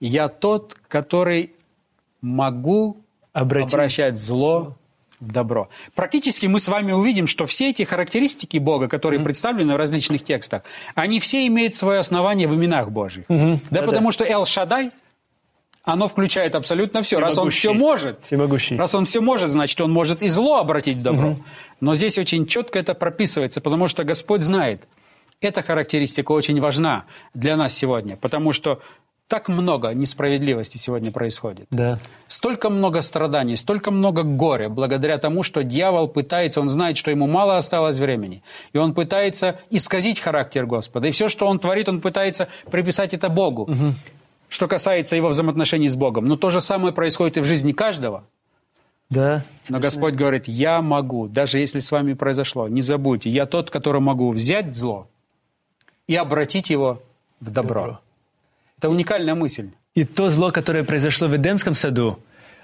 я 0.01 0.27
тот, 0.27 0.75
который 0.89 1.53
могу 2.21 2.97
Обратить 3.31 3.73
обращать 3.73 4.17
зло 4.17 4.75
в 5.21 5.31
добро. 5.31 5.69
Практически 5.93 6.47
мы 6.47 6.59
с 6.59 6.67
вами 6.67 6.91
увидим, 6.91 7.27
что 7.27 7.45
все 7.45 7.69
эти 7.69 7.83
характеристики 7.83 8.57
Бога, 8.57 8.89
которые 8.89 9.21
представлены 9.21 9.73
в 9.73 9.77
различных 9.77 10.23
текстах, 10.23 10.63
они 10.95 11.19
все 11.21 11.47
имеют 11.47 11.75
свое 11.75 11.99
основание 11.99 12.47
в 12.47 12.55
именах 12.55 12.91
Божьих. 12.91 13.25
Да, 13.29 13.57
Да-да. 13.69 13.83
потому 13.83 14.11
что 14.11 14.25
Эл 14.25 14.45
Шадай, 14.45 14.91
оно 15.85 16.07
включает 16.07 16.55
абсолютно 16.55 17.01
все. 17.01 17.19
Раз 17.19 17.37
он 17.37 17.51
все 17.51 17.73
может, 17.73 18.25
Всемогущий. 18.25 18.75
раз 18.75 18.95
он 18.95 19.05
все 19.05 19.21
может, 19.21 19.49
значит, 19.49 19.79
он 19.79 19.91
может 19.91 20.21
и 20.21 20.27
зло 20.27 20.57
обратить 20.57 20.97
в 20.97 21.01
добро. 21.01 21.37
Но 21.79 21.95
здесь 21.95 22.17
очень 22.17 22.47
четко 22.47 22.79
это 22.79 22.93
прописывается, 22.93 23.61
потому 23.61 23.87
что 23.87 24.03
Господь 24.03 24.41
знает, 24.41 24.87
эта 25.41 25.61
характеристика 25.61 26.31
очень 26.31 26.59
важна 26.59 27.05
для 27.33 27.55
нас 27.55 27.73
сегодня, 27.73 28.17
потому 28.17 28.51
что 28.51 28.79
так 29.27 29.47
много 29.47 29.89
несправедливости 29.89 30.77
сегодня 30.77 31.11
происходит. 31.11 31.65
да, 31.71 31.97
Столько 32.27 32.69
много 32.69 33.01
страданий, 33.01 33.55
столько 33.55 33.89
много 33.89 34.21
горя, 34.23 34.69
благодаря 34.69 35.17
тому, 35.17 35.41
что 35.41 35.63
дьявол 35.63 36.07
пытается, 36.07 36.61
он 36.61 36.69
знает, 36.69 36.95
что 36.95 37.09
ему 37.11 37.25
мало 37.27 37.57
осталось 37.57 37.97
времени, 37.97 38.43
и 38.73 38.77
он 38.77 38.93
пытается 38.93 39.59
исказить 39.71 40.19
характер 40.19 40.67
Господа. 40.67 41.07
И 41.07 41.11
все, 41.11 41.27
что 41.27 41.47
он 41.47 41.57
творит, 41.59 41.89
он 41.89 42.01
пытается 42.01 42.49
приписать 42.69 43.13
это 43.15 43.29
Богу, 43.29 43.67
что 44.55 44.69
касается 44.69 45.17
его 45.17 45.27
взаимоотношений 45.27 45.89
с 45.89 45.97
Богом. 45.97 46.25
Но 46.27 46.37
то 46.37 46.49
же 46.49 46.61
самое 46.61 46.93
происходит 46.93 47.35
и 47.35 47.41
в 47.41 47.45
жизни 47.45 47.73
каждого. 47.73 48.23
да. 49.09 49.43
Но 49.67 49.79
Господь 49.79 50.13
говорит, 50.13 50.47
я 50.47 50.81
могу, 50.81 51.27
даже 51.27 51.59
если 51.59 51.81
с 51.81 51.91
вами 51.91 52.13
произошло, 52.13 52.69
не 52.69 52.81
забудьте, 52.81 53.29
я 53.29 53.47
тот, 53.47 53.69
который 53.69 53.99
могу 53.99 54.31
взять 54.31 54.73
зло 54.73 55.09
и 56.07 56.15
обратить 56.15 56.69
его 56.69 57.01
в 57.41 57.51
добро. 57.51 57.81
Добро. 57.81 57.99
Это 58.77 58.89
уникальная 58.89 59.35
мысль. 59.35 59.71
И 59.93 60.05
то 60.05 60.29
зло, 60.29 60.51
которое 60.51 60.85
произошло 60.85 61.27
в 61.27 61.35
Эдемском 61.35 61.75
саду, 61.75 62.17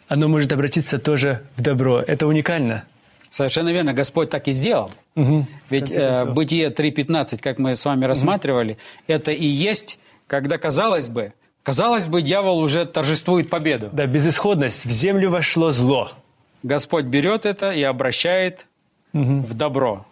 оно 0.08 0.30
может 0.30 0.54
обратиться 0.54 0.98
тоже 0.98 1.44
в 1.58 1.62
добро. 1.62 2.00
Это 2.00 2.26
уникально. 2.26 2.86
Совершенно 3.28 3.70
верно, 3.70 3.94
Господь 3.94 4.30
так 4.30 4.48
и 4.48 4.52
сделал. 4.54 4.92
Мгм. 5.16 5.46
Ведь 5.70 5.92
э. 5.94 6.24
Бытие 6.26 6.70
3.15, 6.70 7.42
как 7.42 7.60
мы 7.60 7.76
с 7.76 7.84
вами 7.84 8.06
рассматривали, 8.06 8.78
это 9.08 9.34
и 9.34 9.46
есть, 9.46 10.00
когда, 10.28 10.58
казалось 10.58 11.10
бы, 11.10 11.34
казалось 11.64 12.08
бы, 12.08 12.22
дьявол 12.22 12.60
уже 12.60 12.86
торжествует 12.86 13.50
победу. 13.50 13.90
Да, 13.92 14.06
безысходность. 14.06 14.86
В 14.86 14.92
землю 14.92 15.30
вошло 15.30 15.72
зло. 15.72 16.12
Господь 16.64 17.06
берет 17.06 17.46
это 17.46 17.72
и 17.72 17.84
обращает 17.84 18.68
в 19.14 19.54
добро. 19.54 20.06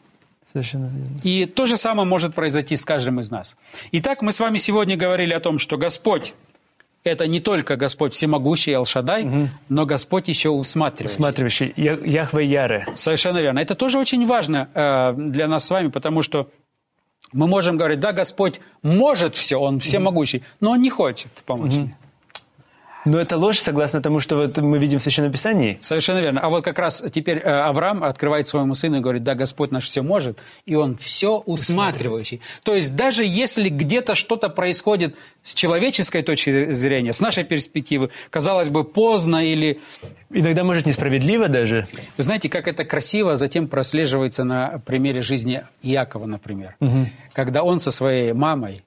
Совершенно 0.45 0.85
верно. 0.87 1.19
И 1.23 1.45
то 1.45 1.67
же 1.67 1.77
самое 1.77 2.07
может 2.07 2.33
произойти 2.33 2.75
с 2.75 2.83
каждым 2.83 3.19
из 3.19 3.29
нас. 3.29 3.55
Итак, 3.91 4.21
мы 4.23 4.31
с 4.31 4.39
вами 4.39 4.57
сегодня 4.57 4.97
говорили 4.97 5.31
о 5.33 5.39
том, 5.39 5.59
что 5.59 5.77
Господь– 5.77 6.33
это 7.03 7.27
не 7.27 7.39
только 7.39 7.75
Господь 7.77 8.13
всемогущий 8.13 8.73
Алшадай, 8.73 9.49
но 9.69 9.85
Господь 9.85 10.27
еще 10.27 10.49
усматривающий. 10.49 11.15
Усматривающий. 11.15 11.73
Я- 11.77 11.99
Яхве 12.03 12.45
Яре. 12.45 12.87
Совершенно 12.95 13.37
верно. 13.37 13.59
Это 13.59 13.75
тоже 13.75 13.99
очень 13.99 14.25
важно 14.25 14.69
э, 14.73 15.13
для 15.17 15.47
нас 15.47 15.65
с 15.65 15.69
вами, 15.71 15.89
потому 15.89 16.23
что 16.23 16.49
Мы 17.31 17.47
можем 17.47 17.77
говорить, 17.77 17.99
да, 17.99 18.11
Господь 18.11 18.59
может 18.81 19.35
все, 19.35 19.57
Он 19.57 19.79
всемогущий, 19.79 20.43
но 20.59 20.71
Он 20.71 20.81
не 20.81 20.89
хочет 20.89 21.31
помочь 21.45 21.73
мне. 21.73 21.97
Но 23.05 23.19
это 23.19 23.37
ложь, 23.37 23.59
согласно 23.59 24.01
тому, 24.01 24.19
что 24.19 24.35
вот 24.35 24.57
мы 24.57 24.77
видим 24.77 24.99
в 24.99 25.01
Священном 25.01 25.31
Писании. 25.31 25.77
Совершенно 25.81 26.19
верно. 26.19 26.41
А 26.41 26.49
вот 26.49 26.63
как 26.63 26.77
раз 26.79 27.03
теперь 27.11 27.37
э, 27.37 27.49
Авраам 27.49 28.03
открывает 28.03 28.47
своему 28.47 28.73
сыну 28.73 28.97
и 28.97 28.99
говорит, 28.99 29.23
да, 29.23 29.35
Господь 29.35 29.71
наш 29.71 29.85
все 29.85 30.01
может, 30.01 30.39
и 30.65 30.75
он 30.75 30.97
все 30.97 31.37
усматривающий. 31.37 32.41
То 32.63 32.75
есть 32.75 32.95
даже 32.95 33.23
если 33.25 33.69
где-то 33.69 34.15
что-то 34.15 34.49
происходит 34.49 35.15
с 35.43 35.53
человеческой 35.53 36.23
точки 36.23 36.73
зрения, 36.73 37.13
с 37.13 37.21
нашей 37.21 37.45
перспективы, 37.45 38.09
казалось 38.29 38.69
бы, 38.69 38.83
поздно 38.83 39.45
или... 39.45 39.79
Иногда, 40.29 40.63
может, 40.63 40.85
несправедливо 40.85 41.47
даже. 41.47 41.87
Вы 42.17 42.23
знаете, 42.23 42.49
как 42.49 42.67
это 42.67 42.83
красиво 42.83 43.35
затем 43.35 43.67
прослеживается 43.67 44.43
на 44.43 44.81
примере 44.85 45.21
жизни 45.21 45.63
Иакова, 45.81 46.25
например. 46.25 46.75
Угу. 46.79 47.07
Когда 47.33 47.63
он 47.63 47.79
со 47.79 47.91
своей 47.91 48.33
мамой 48.33 48.83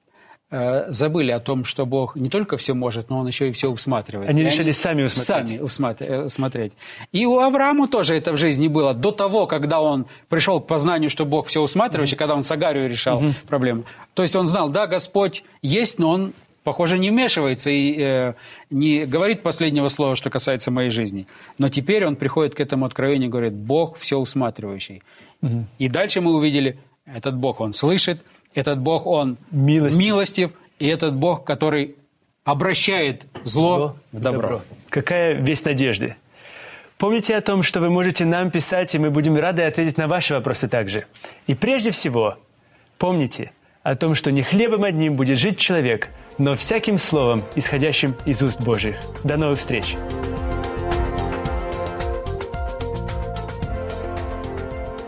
Э, 0.55 0.85
забыли 0.89 1.31
о 1.31 1.39
том, 1.39 1.65
что 1.65 1.87
Бог 1.87 2.15
не 2.15 2.29
только 2.29 2.57
все 2.57 2.75
может, 2.75 3.09
но 3.09 3.17
Он 3.17 3.27
еще 3.27 3.49
и 3.49 3.51
все 3.51 3.71
усматривает. 3.71 4.29
Они 4.29 4.43
и 4.43 4.45
решили 4.45 4.65
они 4.65 4.71
сами 4.71 5.03
усмотреть. 5.03 5.49
Сами 5.49 5.59
усматр- 5.59 6.25
усмотреть. 6.25 6.73
И 7.11 7.25
у 7.25 7.39
Авраама 7.39 7.87
тоже 7.87 8.13
это 8.13 8.33
в 8.33 8.37
жизни 8.37 8.67
было. 8.67 8.93
До 8.93 9.11
того, 9.11 9.47
когда 9.47 9.81
он 9.81 10.05
пришел 10.29 10.61
к 10.61 10.67
познанию, 10.67 11.09
что 11.09 11.25
Бог 11.25 11.47
все 11.47 11.59
усматривающий, 11.59 12.13
mm-hmm. 12.13 12.19
когда 12.19 12.35
он 12.35 12.43
с 12.43 12.51
Агарью 12.51 12.87
решал 12.87 13.19
mm-hmm. 13.19 13.47
проблему. 13.47 13.83
То 14.13 14.21
есть 14.21 14.35
он 14.35 14.45
знал, 14.45 14.69
да, 14.69 14.85
Господь 14.85 15.43
есть, 15.63 15.97
но 15.97 16.11
Он, 16.11 16.33
похоже, 16.63 16.99
не 16.99 17.09
вмешивается 17.09 17.71
и 17.71 17.99
э, 17.99 18.33
не 18.69 19.05
говорит 19.05 19.41
последнего 19.41 19.87
слова, 19.87 20.15
что 20.15 20.29
касается 20.29 20.69
моей 20.69 20.91
жизни. 20.91 21.25
Но 21.57 21.69
теперь 21.69 22.05
он 22.05 22.15
приходит 22.15 22.53
к 22.53 22.59
этому 22.59 22.85
откровению 22.85 23.29
и 23.29 23.31
говорит, 23.31 23.53
Бог 23.53 23.97
все 23.97 24.17
усматривающий. 24.17 25.01
Mm-hmm. 25.41 25.63
И 25.79 25.87
дальше 25.87 26.21
мы 26.21 26.35
увидели, 26.35 26.77
этот 27.07 27.35
Бог, 27.35 27.59
Он 27.59 27.73
слышит, 27.73 28.21
этот 28.53 28.79
Бог, 28.79 29.05
Он 29.05 29.37
милостив, 29.51 29.99
милостив 29.99 30.51
и 30.79 30.87
этот 30.87 31.15
Бог, 31.15 31.43
который 31.43 31.95
обращает 32.43 33.25
зло, 33.43 33.75
зло 33.75 33.95
в 34.11 34.19
добро. 34.19 34.41
добро. 34.41 34.61
Какая 34.89 35.33
весть 35.33 35.65
надежды. 35.65 36.15
Помните 36.97 37.35
о 37.35 37.41
том, 37.41 37.63
что 37.63 37.79
вы 37.79 37.89
можете 37.89 38.25
нам 38.25 38.51
писать, 38.51 38.95
и 38.95 38.99
мы 38.99 39.09
будем 39.09 39.35
рады 39.35 39.63
ответить 39.63 39.97
на 39.97 40.07
ваши 40.07 40.33
вопросы 40.33 40.67
также. 40.67 41.05
И 41.47 41.53
прежде 41.53 41.91
всего, 41.91 42.37
помните 42.97 43.51
о 43.81 43.95
том, 43.95 44.15
что 44.15 44.31
не 44.31 44.41
хлебом 44.41 44.83
одним 44.83 45.15
будет 45.15 45.37
жить 45.37 45.57
человек, 45.57 46.07
но 46.37 46.55
всяким 46.55 46.97
словом, 46.97 47.41
исходящим 47.55 48.15
из 48.25 48.41
уст 48.41 48.61
Божьих. 48.61 48.95
До 49.23 49.35
новых 49.37 49.59
встреч! 49.59 49.97